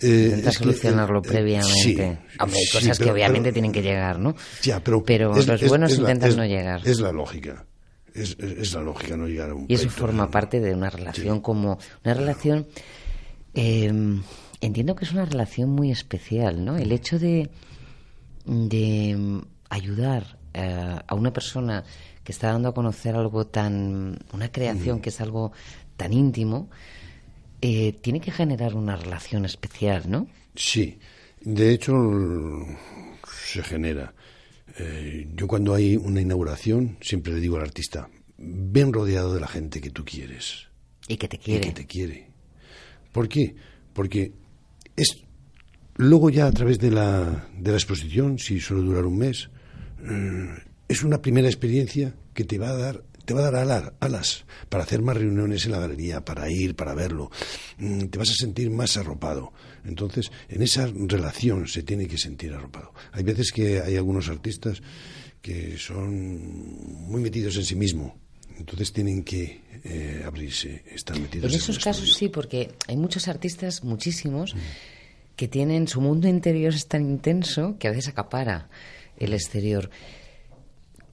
Eh, 0.00 0.26
Intenta 0.30 0.52
solucionarlo 0.52 1.20
eh, 1.20 1.28
previamente. 1.28 2.18
Hombre, 2.40 2.58
hay 2.58 2.68
cosas 2.72 2.98
que 2.98 3.10
obviamente 3.10 3.52
tienen 3.52 3.72
que 3.72 3.82
llegar, 3.82 4.18
¿no? 4.18 4.34
Ya, 4.62 4.80
pero, 4.80 5.02
pero 5.02 5.32
los 5.32 5.68
buenos 5.68 5.96
intentan 5.96 6.36
no 6.36 6.44
llegar. 6.44 6.80
Es 6.84 7.00
la 7.00 7.12
lógica. 7.12 7.64
Es, 8.12 8.36
la 8.74 8.82
lógica 8.82 9.16
no 9.16 9.26
llegar 9.26 9.50
a 9.50 9.54
un 9.54 9.64
Y 9.68 9.74
eso 9.74 9.88
forma 9.88 10.30
parte 10.30 10.60
de 10.60 10.74
una 10.74 10.90
relación 10.90 11.40
como 11.40 11.78
una 12.04 12.14
relación 12.14 12.66
em, 13.54 14.22
entiendo 14.60 14.94
que 14.94 15.06
es 15.06 15.12
una 15.12 15.24
relación 15.24 15.70
muy 15.70 15.90
especial, 15.90 16.62
¿no? 16.62 16.76
El 16.76 16.92
hecho 16.92 17.18
de 17.18 17.50
de 18.44 19.40
ayudar 19.70 20.38
eh, 20.52 20.98
a 21.06 21.14
una 21.14 21.32
persona 21.32 21.84
que 22.24 22.32
está 22.32 22.52
dando 22.52 22.68
a 22.68 22.74
conocer 22.74 23.14
algo 23.14 23.46
tan 23.46 24.18
una 24.32 24.50
creación 24.50 25.00
que 25.00 25.10
es 25.10 25.20
algo 25.20 25.52
tan 25.96 26.12
íntimo 26.12 26.68
eh, 27.60 27.92
tiene 28.00 28.20
que 28.20 28.32
generar 28.32 28.74
una 28.74 28.96
relación 28.96 29.44
especial, 29.44 30.10
¿no? 30.10 30.26
Sí, 30.56 30.98
de 31.40 31.72
hecho 31.72 31.94
se 33.24 33.62
genera. 33.62 34.14
Eh, 34.78 35.28
yo 35.34 35.46
cuando 35.46 35.72
hay 35.72 35.96
una 35.96 36.20
inauguración 36.20 36.98
siempre 37.00 37.32
le 37.32 37.40
digo 37.40 37.56
al 37.56 37.62
artista, 37.62 38.08
ven 38.36 38.92
rodeado 38.92 39.32
de 39.32 39.40
la 39.40 39.46
gente 39.46 39.80
que 39.80 39.90
tú 39.90 40.04
quieres. 40.04 40.66
Y 41.06 41.16
que 41.16 41.28
te 41.28 41.38
quiere. 41.38 41.66
Y 41.66 41.70
que 41.70 41.74
te 41.74 41.86
quiere. 41.86 42.30
¿Por 43.12 43.28
qué? 43.28 43.54
Porque 43.92 44.32
es 44.96 45.22
luego 45.94 46.30
ya 46.30 46.46
a 46.46 46.52
través 46.52 46.80
de 46.80 46.90
la, 46.90 47.48
de 47.56 47.70
la 47.70 47.76
exposición, 47.76 48.38
si 48.40 48.58
suele 48.58 48.82
durar 48.82 49.04
un 49.04 49.18
mes, 49.18 49.50
eh, 50.04 50.48
es 50.88 51.02
una 51.02 51.22
primera 51.22 51.48
experiencia 51.48 52.14
que 52.34 52.44
te 52.44 52.58
va 52.58 52.70
a 52.70 52.76
dar 52.76 53.04
te 53.24 53.34
va 53.34 53.46
a 53.46 53.50
dar 53.50 53.94
alas, 54.00 54.44
para 54.68 54.84
hacer 54.84 55.00
más 55.00 55.16
reuniones 55.16 55.64
en 55.64 55.72
la 55.72 55.78
galería, 55.78 56.24
para 56.24 56.50
ir, 56.50 56.74
para 56.74 56.94
verlo. 56.94 57.30
Mm, 57.78 58.06
te 58.06 58.18
vas 58.18 58.30
a 58.30 58.34
sentir 58.34 58.70
más 58.70 58.96
arropado. 58.96 59.52
Entonces, 59.84 60.30
en 60.48 60.62
esa 60.62 60.86
relación 60.86 61.68
se 61.68 61.82
tiene 61.82 62.06
que 62.06 62.18
sentir 62.18 62.52
arropado. 62.52 62.92
Hay 63.12 63.22
veces 63.22 63.52
que 63.52 63.80
hay 63.80 63.96
algunos 63.96 64.28
artistas 64.28 64.82
que 65.40 65.76
son 65.76 67.08
muy 67.08 67.20
metidos 67.20 67.56
en 67.56 67.64
sí 67.64 67.74
mismo. 67.74 68.16
Entonces 68.58 68.92
tienen 68.92 69.24
que 69.24 69.60
eh, 69.82 70.22
abrirse, 70.24 70.84
estar 70.94 71.18
metidos 71.18 71.50
en 71.50 71.58
esos 71.58 71.78
casos 71.78 72.14
sí, 72.14 72.28
porque 72.28 72.70
hay 72.86 72.96
muchos 72.96 73.26
artistas, 73.26 73.82
muchísimos, 73.82 74.54
mm. 74.54 74.58
que 75.34 75.48
tienen 75.48 75.88
su 75.88 76.00
mundo 76.00 76.28
interior 76.28 76.74
es 76.74 76.86
tan 76.86 77.02
intenso 77.02 77.76
que 77.78 77.88
a 77.88 77.90
veces 77.90 78.08
acapara 78.08 78.68
el 79.16 79.32
exterior. 79.32 79.90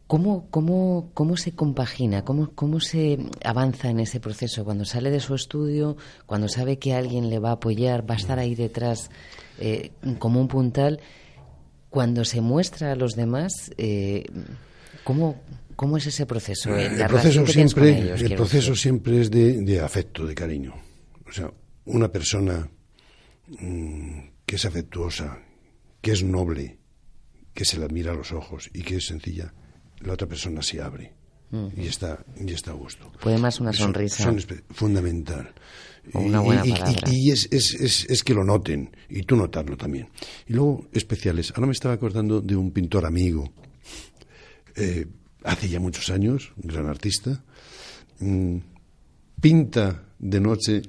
¿Cómo, 0.10 0.48
cómo, 0.50 1.12
cómo 1.14 1.38
se 1.38 1.52
compagina, 1.52 2.26
cómo, 2.26 2.50
cómo 2.56 2.80
se 2.80 3.20
avanza 3.44 3.92
en 3.92 4.00
ese 4.00 4.20
proceso? 4.20 4.66
Cuando 4.66 4.84
sale 4.84 5.12
de 5.12 5.20
su 5.20 5.36
estudio, 5.36 5.98
cuando 6.26 6.48
sabe 6.48 6.80
que 6.80 6.96
alguien 6.96 7.30
le 7.30 7.38
va 7.38 7.50
a 7.50 7.54
apoyar, 7.54 8.10
va 8.10 8.16
a 8.16 8.18
estar 8.18 8.40
ahí 8.40 8.56
detrás 8.56 9.12
eh, 9.60 9.92
como 10.18 10.42
un 10.42 10.48
puntal, 10.48 11.00
cuando 11.92 12.26
se 12.26 12.42
muestra 12.42 12.94
a 12.94 12.96
los 12.96 13.16
demás, 13.16 13.70
eh, 13.78 14.26
¿cómo, 15.04 15.44
¿cómo 15.76 15.96
es 15.98 16.08
ese 16.08 16.26
proceso? 16.26 16.76
Eh, 16.76 16.88
el 16.88 17.06
proceso, 17.06 17.46
siempre, 17.46 18.00
el 18.00 18.34
proceso 18.34 18.76
siempre 18.76 19.22
es 19.22 19.30
de, 19.30 19.80
afecto, 19.80 20.26
de 20.26 20.34
cariño. 20.34 20.74
O 21.28 21.32
sea, 21.32 21.54
una 21.86 22.12
persona 22.12 22.68
mm, 23.60 24.20
que 24.44 24.56
es 24.56 24.66
afectuosa, 24.66 25.38
que 26.02 26.14
es 26.14 26.24
noble, 26.24 26.80
que 27.54 27.64
se 27.64 27.78
la 27.78 27.88
mira 27.90 28.14
a 28.14 28.16
los 28.16 28.32
ojos 28.32 28.72
y 28.74 28.82
que 28.82 28.96
es 28.96 29.06
sencilla, 29.06 29.54
la 30.02 30.14
otra 30.14 30.28
persona 30.28 30.62
se 30.62 30.82
abre 30.82 31.14
y 31.76 31.88
está 31.88 32.24
y 32.40 32.52
está 32.54 32.72
a 32.72 32.76
gusto. 32.76 33.12
Puede 33.22 33.38
más 33.38 33.60
una 33.60 33.74
sonrisa. 33.74 34.32
fundamental. 34.70 35.52
una 36.14 36.40
buena 36.42 36.66
y, 36.66 36.72
palabra. 36.72 37.10
y, 37.12 37.32
es, 37.32 37.48
es, 37.52 38.06
es, 38.08 38.24
que 38.24 38.34
lo 38.34 38.44
noten 38.44 38.96
y 39.10 39.24
tú 39.24 39.36
notarlo 39.36 39.76
también. 39.76 40.10
Y 40.48 40.54
luego 40.54 40.88
especiales. 40.94 41.52
Ahora 41.56 41.68
me 41.68 41.74
estaba 41.74 41.94
acordando 41.94 42.42
de 42.42 42.56
un 42.56 42.72
pintor 42.72 43.06
amigo, 43.06 43.52
eh, 44.76 45.08
hace 45.44 45.70
ya 45.70 45.80
muchos 45.80 46.10
años, 46.10 46.54
un 46.62 46.70
gran 46.70 46.86
artista, 46.86 47.44
mm, 48.20 48.58
pinta 49.42 50.04
de 50.20 50.40
noche 50.40 50.82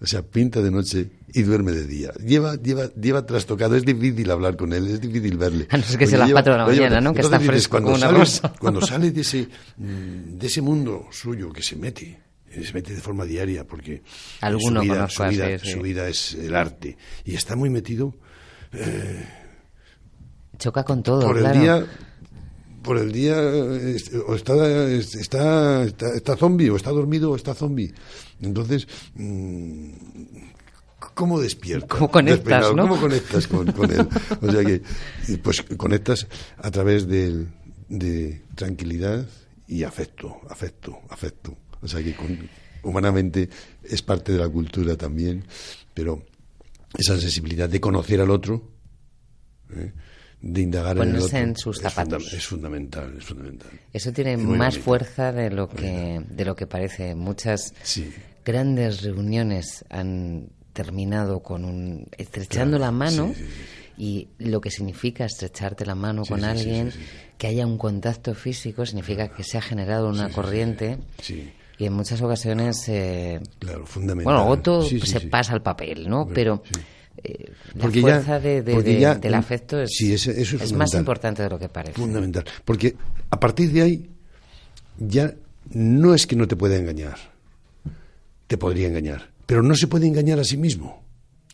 o 0.00 0.06
sea, 0.06 0.22
pinta 0.22 0.62
de 0.62 0.70
noche 0.70 1.10
y 1.32 1.42
duerme 1.42 1.72
de 1.72 1.86
día. 1.86 2.12
Lleva, 2.24 2.56
lleva, 2.56 2.86
lleva 2.94 3.24
trastocado. 3.26 3.76
Es 3.76 3.84
difícil 3.84 4.30
hablar 4.30 4.56
con 4.56 4.72
él, 4.72 4.88
es 4.88 5.00
difícil 5.00 5.36
verle. 5.36 5.66
A 5.70 5.76
no 5.76 5.82
ser 5.82 5.98
que 5.98 6.06
sea 6.06 6.18
las 6.18 6.32
cuatro 6.32 6.52
de 6.52 6.58
la 6.58 6.66
mañana, 6.66 7.00
¿no? 7.00 7.14
Que 7.14 7.20
está 7.20 7.40
fresco 7.40 7.80
cuando 7.80 7.90
una 7.94 8.26
sale. 8.26 8.54
Cuando 8.58 8.80
sale 8.80 9.10
de 9.10 9.20
ese, 9.20 9.48
de 9.76 10.46
ese 10.46 10.60
mundo 10.62 11.06
suyo 11.10 11.52
que 11.52 11.62
se 11.62 11.76
mete, 11.76 12.20
eh, 12.50 12.64
se 12.64 12.72
mete 12.72 12.94
de 12.94 13.00
forma 13.00 13.24
diaria 13.24 13.64
porque 13.64 14.02
Alguno 14.40 14.80
su, 14.80 14.86
vida, 14.86 15.08
su, 15.08 15.24
vida, 15.24 15.58
su 15.58 15.80
vida 15.80 16.08
es 16.08 16.34
el 16.34 16.54
arte 16.54 16.96
y 17.24 17.34
está 17.34 17.56
muy 17.56 17.70
metido. 17.70 18.14
Eh, 18.72 19.24
Choca 20.58 20.84
con 20.84 21.02
todo, 21.02 21.22
por 21.22 21.38
claro. 21.38 21.54
el 21.54 21.60
día 21.60 21.86
por 22.82 22.96
el 22.96 23.12
día 23.12 23.36
o 24.26 24.34
está, 24.34 24.90
está, 24.90 25.84
está, 25.84 26.36
zombie, 26.36 26.70
o 26.70 26.76
está 26.76 26.90
dormido, 26.90 27.30
o 27.30 27.36
está 27.36 27.54
zombie. 27.54 27.92
Entonces, 28.40 28.88
mm, 29.14 29.90
¿cómo 31.14 31.40
despiertas? 31.40 31.98
¿Cómo 31.98 32.10
conectas, 32.10 32.66
¿Cómo 32.68 33.00
conectas 33.00 33.46
con, 33.46 33.68
él? 33.68 34.08
O 34.40 34.50
sea 34.52 34.64
que, 34.64 34.82
pues 35.38 35.62
conectas 35.76 36.26
a 36.58 36.70
través 36.70 37.08
de, 37.08 37.46
de 37.88 38.42
tranquilidad 38.54 39.26
y 39.66 39.84
afecto, 39.84 40.40
afecto, 40.48 41.00
afecto. 41.08 41.56
O 41.80 41.88
sea 41.88 42.02
que 42.02 42.14
humanamente 42.82 43.48
es 43.82 44.02
parte 44.02 44.32
de 44.32 44.38
la 44.38 44.48
cultura 44.48 44.96
también, 44.96 45.44
pero 45.94 46.22
esa 46.98 47.18
sensibilidad 47.18 47.68
de 47.68 47.80
conocer 47.80 48.20
al 48.20 48.30
otro, 48.30 48.62
¿eh? 49.74 49.92
de 50.42 50.60
indagar 50.60 50.96
en, 50.98 51.14
el 51.14 51.22
otro, 51.22 51.38
en 51.38 51.56
sus 51.56 51.78
zapatos. 51.78 52.32
Es, 52.32 52.46
fundamental, 52.46 53.14
es 53.18 53.24
fundamental. 53.24 53.70
Eso 53.92 54.12
tiene 54.12 54.36
más 54.36 54.78
fuerza 54.78 55.32
de 55.32 55.50
lo 55.50 55.68
que 55.68 56.22
de 56.28 56.44
lo 56.44 56.56
que 56.56 56.66
parece. 56.66 57.14
Muchas 57.14 57.74
grandes 58.44 59.02
reuniones 59.02 59.84
han 59.90 60.50
terminado 60.82 61.40
con 61.40 61.64
un 61.64 62.06
estrechando 62.16 62.78
la 62.78 62.90
mano 62.90 63.34
y 63.98 64.28
lo 64.38 64.62
que 64.62 64.70
significa 64.70 65.26
estrecharte 65.26 65.84
la 65.84 65.94
mano 65.94 66.24
con 66.24 66.42
alguien, 66.42 66.90
que 67.36 67.48
haya 67.48 67.66
un 67.66 67.76
contacto 67.76 68.34
físico, 68.34 68.86
significa 68.86 69.28
que 69.28 69.44
se 69.44 69.58
ha 69.58 69.60
generado 69.60 70.08
una 70.08 70.30
corriente. 70.30 70.98
Y 71.76 71.84
en 71.84 71.92
muchas 71.92 72.22
ocasiones, 72.22 72.88
eh, 72.88 73.40
claro, 73.58 73.84
fundamental. 73.84 74.34
bueno, 74.34 74.62
todo 74.62 74.82
se 74.84 75.20
pasa 75.22 75.52
al 75.52 75.62
papel, 75.62 76.08
¿no? 76.08 76.26
Pero 76.26 76.62
eh, 77.22 77.52
la 77.74 77.90
fuerza 77.90 78.40
de, 78.40 78.62
del 78.62 79.34
afecto 79.34 79.80
es, 79.80 80.00
es, 80.00 80.72
más 80.72 80.94
importante 80.94 81.42
de 81.42 81.50
lo 81.50 81.58
que 81.58 81.68
parece. 81.68 81.92
Fundamental. 81.92 82.44
Porque 82.64 82.96
a 83.28 83.38
partir 83.38 83.70
de 83.70 83.82
ahí 83.82 84.10
ya 84.98 85.34
no 85.72 86.14
es 86.14 86.26
que 86.26 86.36
no 86.36 86.48
te 86.48 86.56
pueda 86.56 86.76
engañar, 86.76 87.18
te 88.46 88.56
podría 88.56 88.88
engañar. 88.88 89.28
Pero 89.50 89.62
no 89.64 89.74
se 89.74 89.88
puede 89.88 90.06
engañar 90.06 90.38
a 90.38 90.44
sí 90.44 90.56
mismo. 90.56 91.02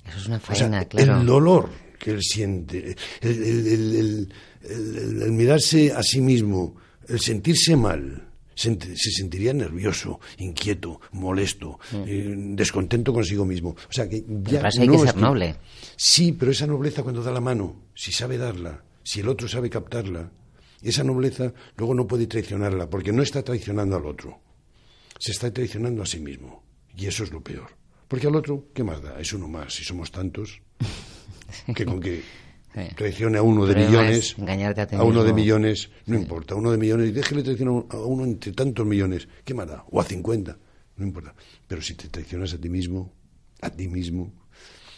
Eso 0.06 0.18
es 0.18 0.26
una 0.26 0.36
O 0.36 0.40
sea, 0.40 0.54
faena, 0.54 0.84
claro. 0.84 1.20
El 1.20 1.26
dolor 1.26 1.70
que 1.98 2.10
él 2.10 2.20
siente, 2.22 2.94
el, 3.22 3.42
el- 3.42 3.66
el- 3.66 3.94
el- 3.96 4.32
el- 4.70 5.22
el 5.22 5.32
mirarse 5.32 5.92
a 5.92 6.02
sí 6.02 6.20
mismo, 6.20 6.76
el 7.08 7.18
sentirse 7.20 7.74
mal, 7.74 8.28
se, 8.54 8.70
ent- 8.72 8.94
se 8.94 9.10
sentiría 9.12 9.54
nervioso, 9.54 10.20
inquieto, 10.38 11.00
molesto, 11.12 11.78
eh, 12.06 12.34
descontento 12.36 13.14
consigo 13.14 13.46
mismo. 13.46 13.70
O 13.70 13.92
sea 13.92 14.06
que 14.08 14.22
ya 14.42 14.60
no 14.62 14.92
que 14.92 14.96
es 14.96 15.02
ser 15.02 15.16
noble. 15.16 15.56
Sí, 15.96 16.32
pero 16.32 16.52
esa 16.52 16.66
nobleza 16.66 17.02
cuando 17.02 17.22
da 17.22 17.32
la 17.32 17.40
mano, 17.40 17.84
si 17.94 18.12
sabe 18.12 18.36
darla, 18.36 18.84
si 19.02 19.20
el 19.20 19.28
otro 19.28 19.48
sabe 19.48 19.70
captarla, 19.70 20.30
esa 20.82 21.02
nobleza 21.02 21.54
luego 21.78 21.94
no 21.94 22.06
puede 22.06 22.26
traicionarla, 22.26 22.90
porque 22.90 23.10
no 23.12 23.22
está 23.22 23.42
traicionando 23.42 23.96
al 23.96 24.04
otro, 24.04 24.38
se 25.18 25.32
está 25.32 25.50
traicionando 25.50 26.02
a 26.02 26.06
sí 26.06 26.20
mismo. 26.20 26.62
Y 26.94 27.06
eso 27.06 27.24
es 27.24 27.30
lo 27.30 27.42
peor. 27.42 27.68
Porque 28.08 28.26
al 28.28 28.36
otro, 28.36 28.66
¿qué 28.74 28.84
más 28.84 29.02
da? 29.02 29.18
Es 29.20 29.32
uno 29.32 29.48
más, 29.48 29.74
si 29.74 29.84
somos 29.84 30.10
tantos, 30.12 30.60
que 31.74 31.84
con 31.84 32.00
que 32.00 32.22
traicione 32.94 33.38
a 33.38 33.42
uno 33.42 33.66
de 33.66 33.74
millones, 33.86 34.34
a 35.00 35.04
uno 35.04 35.24
de 35.24 35.30
millones, 35.36 35.90
no 36.06 36.16
importa, 36.16 36.54
a 36.54 36.58
uno 36.58 36.70
de 36.70 36.78
millones, 36.78 37.08
y 37.08 37.12
déjele 37.12 37.42
traicionar 37.42 37.84
a 37.90 37.96
uno 37.98 38.24
entre 38.24 38.52
tantos 38.52 38.86
millones, 38.86 39.26
¿qué 39.44 39.54
más 39.54 39.66
da? 39.66 39.84
O 39.90 40.00
a 40.00 40.04
50, 40.04 40.56
no 40.96 41.04
importa. 41.06 41.34
Pero 41.66 41.80
si 41.82 41.94
te 41.94 42.08
traicionas 42.08 42.52
a 42.54 42.58
ti 42.58 42.68
mismo, 42.68 43.12
a 43.62 43.70
ti 43.70 43.88
mismo, 43.88 44.32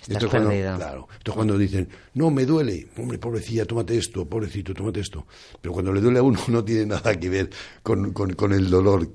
esto 0.02 0.26
es 0.26 0.30
cuando, 0.30 0.50
claro, 0.76 1.08
esto 1.18 1.30
es 1.30 1.34
cuando 1.36 1.58
dicen, 1.58 1.88
no, 2.14 2.30
me 2.30 2.44
duele, 2.46 2.88
hombre, 2.96 3.18
pobrecilla, 3.18 3.64
tómate 3.64 3.96
esto, 3.96 4.28
pobrecito, 4.28 4.74
tómate 4.74 5.00
esto. 5.00 5.26
Pero 5.60 5.72
cuando 5.72 5.92
le 5.92 6.00
duele 6.00 6.18
a 6.18 6.22
uno 6.22 6.40
no 6.48 6.64
tiene 6.64 6.86
nada 6.86 7.18
que 7.18 7.28
ver 7.30 7.50
con, 7.82 8.12
con- 8.12 8.32
con 8.34 8.52
el 8.52 8.68
dolor 8.70 9.08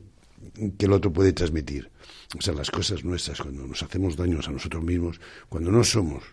que 0.78 0.86
el 0.86 0.94
otro 0.94 1.12
puede 1.12 1.34
transmitir. 1.34 1.90
O 2.38 2.42
sea, 2.42 2.54
las 2.54 2.72
cosas 2.72 3.04
nuestras, 3.04 3.42
cuando 3.42 3.68
nos 3.68 3.82
hacemos 3.84 4.16
daños 4.16 4.48
a 4.48 4.52
nosotros 4.52 4.84
mismos, 4.84 5.20
cuando 5.50 5.72
no 5.72 5.84
somos 5.84 6.24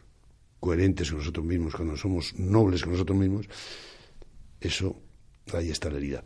coherentes 0.58 1.10
con 1.10 1.18
nosotros 1.18 1.44
mismos, 1.44 1.74
cuando 1.74 1.96
somos 1.96 2.34
nobles 2.38 2.82
con 2.82 2.92
nosotros 2.92 3.18
mismos, 3.18 3.46
eso, 4.60 5.00
ahí 5.52 5.70
está 5.70 5.90
la 5.90 5.96
herida. 5.96 6.24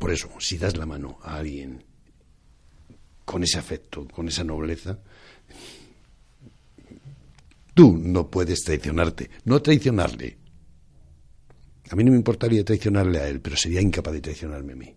Por 0.00 0.10
eso, 0.10 0.28
si 0.38 0.58
das 0.58 0.76
la 0.76 0.86
mano 0.86 1.18
a 1.22 1.36
alguien 1.36 1.84
con 3.24 3.42
ese 3.42 3.58
afecto, 3.58 4.06
con 4.08 4.28
esa 4.28 4.44
nobleza, 4.44 4.98
tú 7.74 7.96
no 7.96 8.30
puedes 8.30 8.60
traicionarte, 8.64 9.30
no 9.44 9.60
traicionarle. 9.62 10.36
A 11.90 11.96
mí 11.96 12.04
no 12.04 12.10
me 12.10 12.18
importaría 12.18 12.64
traicionarle 12.64 13.18
a 13.18 13.28
él, 13.28 13.40
pero 13.40 13.56
sería 13.56 13.80
incapaz 13.80 14.14
de 14.14 14.20
traicionarme 14.20 14.72
a 14.72 14.76
mí. 14.76 14.94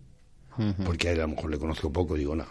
Porque 0.84 1.08
a 1.08 1.12
él 1.12 1.18
a 1.20 1.22
lo 1.22 1.28
mejor 1.28 1.50
le 1.50 1.58
conozco 1.58 1.92
poco 1.92 2.16
y 2.16 2.20
digo, 2.20 2.34
no, 2.36 2.46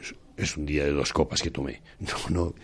es, 0.00 0.14
es 0.36 0.56
un 0.56 0.66
día 0.66 0.84
de 0.84 0.92
dos 0.92 1.12
copas 1.12 1.40
que 1.42 1.50
tomé. 1.50 1.82
No, 2.00 2.14
no. 2.30 2.54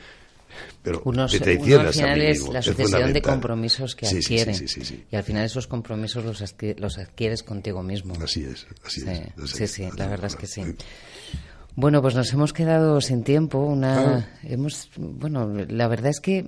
Pero 0.85 1.03
Uno, 1.05 1.27
te 1.27 1.57
uno 1.57 1.81
al 1.81 1.93
final 1.93 2.21
es 2.23 2.49
la 2.49 2.61
es 2.61 2.65
sucesión 2.67 3.13
de 3.13 3.21
compromisos 3.21 3.97
que 3.97 4.07
Sí, 4.07 4.23
sí, 4.23 4.35
adquiere. 4.35 4.55
Sí, 4.55 4.69
sí, 4.69 4.81
sí, 4.83 4.85
sí. 4.85 5.05
Y 5.11 5.17
al 5.17 5.25
final 5.25 5.45
esos 5.45 5.67
compromisos 5.67 6.25
los, 6.25 6.41
adqui- 6.43 6.79
los 6.79 6.97
adquieres 6.99 7.43
contigo 7.43 7.83
mismo. 7.83 8.15
Así 8.23 8.45
es, 8.45 8.65
así 8.85 9.01
Sí, 9.01 9.09
es. 9.11 9.21
así 9.43 9.57
sí, 9.57 9.65
es. 9.65 9.73
sí, 9.73 9.89
la 9.97 10.07
verdad 10.07 10.27
es 10.27 10.37
que 10.37 10.47
sí. 10.47 10.63
Bueno, 11.75 12.01
pues 12.01 12.15
nos 12.15 12.33
hemos 12.33 12.53
quedado 12.53 13.01
sin 13.01 13.25
tiempo. 13.25 13.59
Una, 13.59 14.19
Ah. 14.19 14.29
hemos, 14.45 14.91
bueno, 14.97 15.49
la 15.69 15.89
verdad 15.89 16.11
es 16.11 16.21
que 16.21 16.45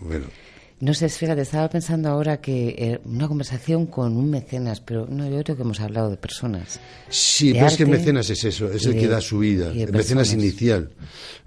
Bueno, 0.00 0.28
no 0.78 0.92
sé, 0.92 1.08
fíjate, 1.08 1.42
estaba 1.42 1.68
pensando 1.68 2.08
ahora 2.08 2.40
que 2.40 2.68
eh, 2.78 3.00
una 3.04 3.28
conversación 3.28 3.86
con 3.86 4.16
un 4.16 4.30
mecenas, 4.30 4.80
pero 4.80 5.06
no, 5.06 5.28
yo 5.28 5.42
creo 5.42 5.56
que 5.56 5.62
hemos 5.62 5.80
hablado 5.80 6.10
de 6.10 6.16
personas. 6.16 6.78
Sí, 7.08 7.48
de 7.48 7.54
pero 7.54 7.66
es 7.66 7.76
que 7.76 7.82
el 7.84 7.88
mecenas 7.90 8.28
es 8.28 8.44
eso, 8.44 8.70
es 8.70 8.84
el 8.84 8.98
que 8.98 9.08
da 9.08 9.20
su 9.20 9.38
vida, 9.38 9.72
el 9.72 9.92
mecenas 9.92 10.32
inicial. 10.32 10.90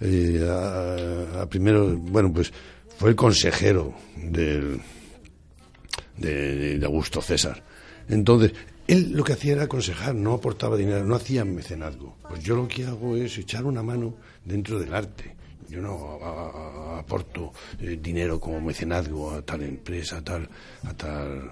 Eh, 0.01 0.47
a, 0.49 1.41
a 1.41 1.49
primero, 1.49 1.95
bueno, 1.97 2.33
pues 2.33 2.51
fue 2.97 3.11
el 3.11 3.15
consejero 3.15 3.93
del, 4.17 4.81
de, 6.17 6.79
de 6.79 6.85
Augusto 6.85 7.21
César. 7.21 7.63
Entonces, 8.09 8.53
él 8.87 9.11
lo 9.11 9.23
que 9.23 9.33
hacía 9.33 9.53
era 9.53 9.63
aconsejar, 9.65 10.15
no 10.15 10.33
aportaba 10.33 10.75
dinero, 10.75 11.05
no 11.05 11.15
hacía 11.15 11.45
mecenazgo. 11.45 12.17
Pues 12.27 12.43
yo 12.43 12.55
lo 12.55 12.67
que 12.67 12.85
hago 12.85 13.15
es 13.15 13.37
echar 13.37 13.65
una 13.65 13.83
mano 13.83 14.15
dentro 14.43 14.79
del 14.79 14.93
arte. 14.95 15.35
Yo 15.69 15.82
no 15.82 16.19
a- 16.21 16.95
a- 16.95 16.99
aporto 16.99 17.51
eh, 17.79 17.97
dinero 18.01 18.39
como 18.39 18.60
mecenazgo 18.62 19.32
a 19.32 19.41
tal 19.41 19.62
empresa, 19.63 20.17
a 20.17 20.23
tal, 20.23 20.49
a 20.84 20.93
tal 20.93 21.51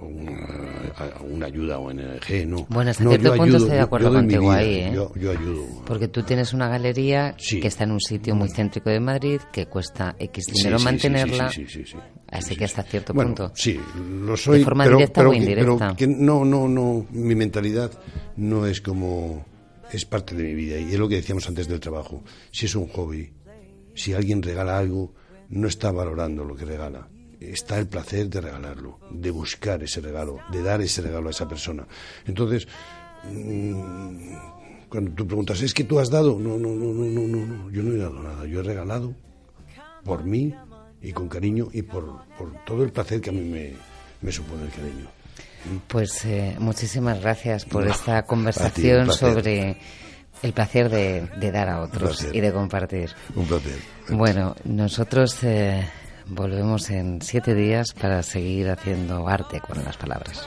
una, 0.00 0.92
a 0.96 1.22
una 1.22 1.46
ayuda 1.46 1.78
ONG, 1.78 2.46
no. 2.46 2.66
Bueno, 2.68 2.90
hasta 2.90 3.04
No, 3.04 3.10
cierto 3.10 3.28
yo 3.28 3.30
punto 3.36 3.44
ayudo, 3.44 3.56
estoy 3.58 3.70
de 3.70 3.76
yo- 3.78 3.84
acuerdo 3.84 4.06
yo 4.08 4.12
mi 4.12 4.18
contigo 4.18 4.42
vida, 4.42 4.54
ahí, 4.56 4.74
¿eh? 4.74 4.90
Yo, 4.94 5.12
yo 5.14 5.30
ayudo. 5.30 5.66
Porque 5.86 6.08
tú 6.08 6.22
tienes 6.24 6.52
una 6.52 6.68
galería 6.68 7.34
Sí. 7.38 7.60
que 7.60 7.68
está 7.68 7.84
en 7.84 7.92
un 7.92 8.00
sitio 8.00 8.34
muy 8.34 8.48
céntrico 8.50 8.90
de 8.90 9.00
Madrid, 9.00 9.40
que 9.52 9.66
cuesta 9.66 10.16
X 10.18 10.46
dinero 10.52 10.78
sí, 10.78 10.82
sí, 10.82 10.84
mantenerla. 10.84 11.48
sí, 11.48 11.64
sí, 11.66 11.84
sí, 11.84 11.92
sí. 11.92 11.96
Así 12.28 12.48
Sí, 12.50 12.56
que 12.56 12.64
hasta 12.64 12.82
cierto 12.82 13.14
Bueno, 13.14 13.34
punto. 13.34 13.52
Sí, 13.54 13.78
lo 14.24 14.36
soy. 14.36 14.58
De 14.58 14.64
forma 14.64 14.84
pero, 14.84 14.96
directa 14.96 15.20
pero 15.20 15.30
o 15.30 15.34
indirecta. 15.34 15.78
pero 15.78 15.96
que 15.96 16.06
no, 16.08 16.44
no, 16.44 16.66
no. 16.68 17.06
Mi 17.12 17.34
mentalidad 17.36 17.92
no 18.36 18.66
es 18.66 18.80
como. 18.80 19.46
Es 19.92 20.04
parte 20.04 20.34
de 20.34 20.42
mi 20.42 20.54
vida. 20.54 20.76
Y 20.80 20.92
es 20.92 20.98
lo 20.98 21.08
que 21.08 21.16
decíamos 21.16 21.46
antes 21.46 21.68
del 21.68 21.78
trabajo. 21.78 22.24
Si 22.50 22.66
es 22.66 22.74
un 22.74 22.88
hobby, 22.88 23.30
si 23.94 24.12
alguien 24.12 24.42
regala 24.42 24.78
algo, 24.78 25.12
no 25.50 25.68
está 25.68 25.92
valorando 25.92 26.44
lo 26.44 26.56
que 26.56 26.64
regala. 26.64 27.08
Está 27.40 27.78
el 27.78 27.86
placer 27.86 28.28
de 28.28 28.40
regalarlo, 28.40 28.98
de 29.10 29.30
buscar 29.30 29.82
ese 29.82 30.00
regalo, 30.00 30.38
de 30.50 30.62
dar 30.62 30.80
ese 30.80 31.02
regalo 31.02 31.28
a 31.28 31.30
esa 31.30 31.46
persona. 31.46 31.86
Entonces, 32.26 32.66
mm, 33.24 34.88
cuando 34.88 35.10
tú 35.12 35.26
preguntas, 35.26 35.60
¿es 35.60 35.74
que 35.74 35.84
tú 35.84 35.98
has 35.98 36.10
dado? 36.10 36.38
No, 36.38 36.56
no, 36.56 36.70
no, 36.70 36.92
no, 36.92 37.04
no, 37.04 37.28
no, 37.28 37.46
no. 37.46 37.70
Yo 37.70 37.82
no 37.82 37.92
he 37.92 37.98
dado 37.98 38.22
nada. 38.22 38.46
Yo 38.46 38.60
he 38.60 38.62
regalado 38.62 39.14
por 40.04 40.24
mí 40.24 40.54
y 41.02 41.12
con 41.12 41.28
cariño 41.28 41.68
y 41.72 41.82
por, 41.82 42.24
por 42.38 42.64
todo 42.64 42.82
el 42.82 42.92
placer 42.92 43.20
que 43.20 43.30
a 43.30 43.32
mí 43.32 43.42
me, 43.42 43.72
me 44.22 44.32
supone 44.32 44.64
el 44.64 44.70
cariño. 44.70 45.06
Pues 45.88 46.24
eh, 46.24 46.56
muchísimas 46.58 47.20
gracias 47.20 47.64
por 47.64 47.84
No, 47.84 47.90
esta 47.90 48.22
ti, 48.22 48.28
conversación 48.28 49.12
sobre 49.12 49.78
el 50.42 50.52
placer 50.52 50.90
de, 50.90 51.28
de 51.36 51.52
dar 51.52 51.68
a 51.68 51.80
otros 51.80 52.26
y 52.32 52.40
de 52.40 52.52
compartir. 52.52 53.10
Un 53.34 53.46
placer. 53.46 53.78
Bueno, 54.10 54.54
nosotros 54.64 55.36
eh, 55.42 55.88
volvemos 56.26 56.90
en 56.90 57.20
siete 57.22 57.54
días 57.54 57.92
para 57.92 58.22
seguir 58.22 58.70
haciendo 58.70 59.28
arte 59.28 59.60
con 59.60 59.82
las 59.84 59.96
palabras. 59.96 60.46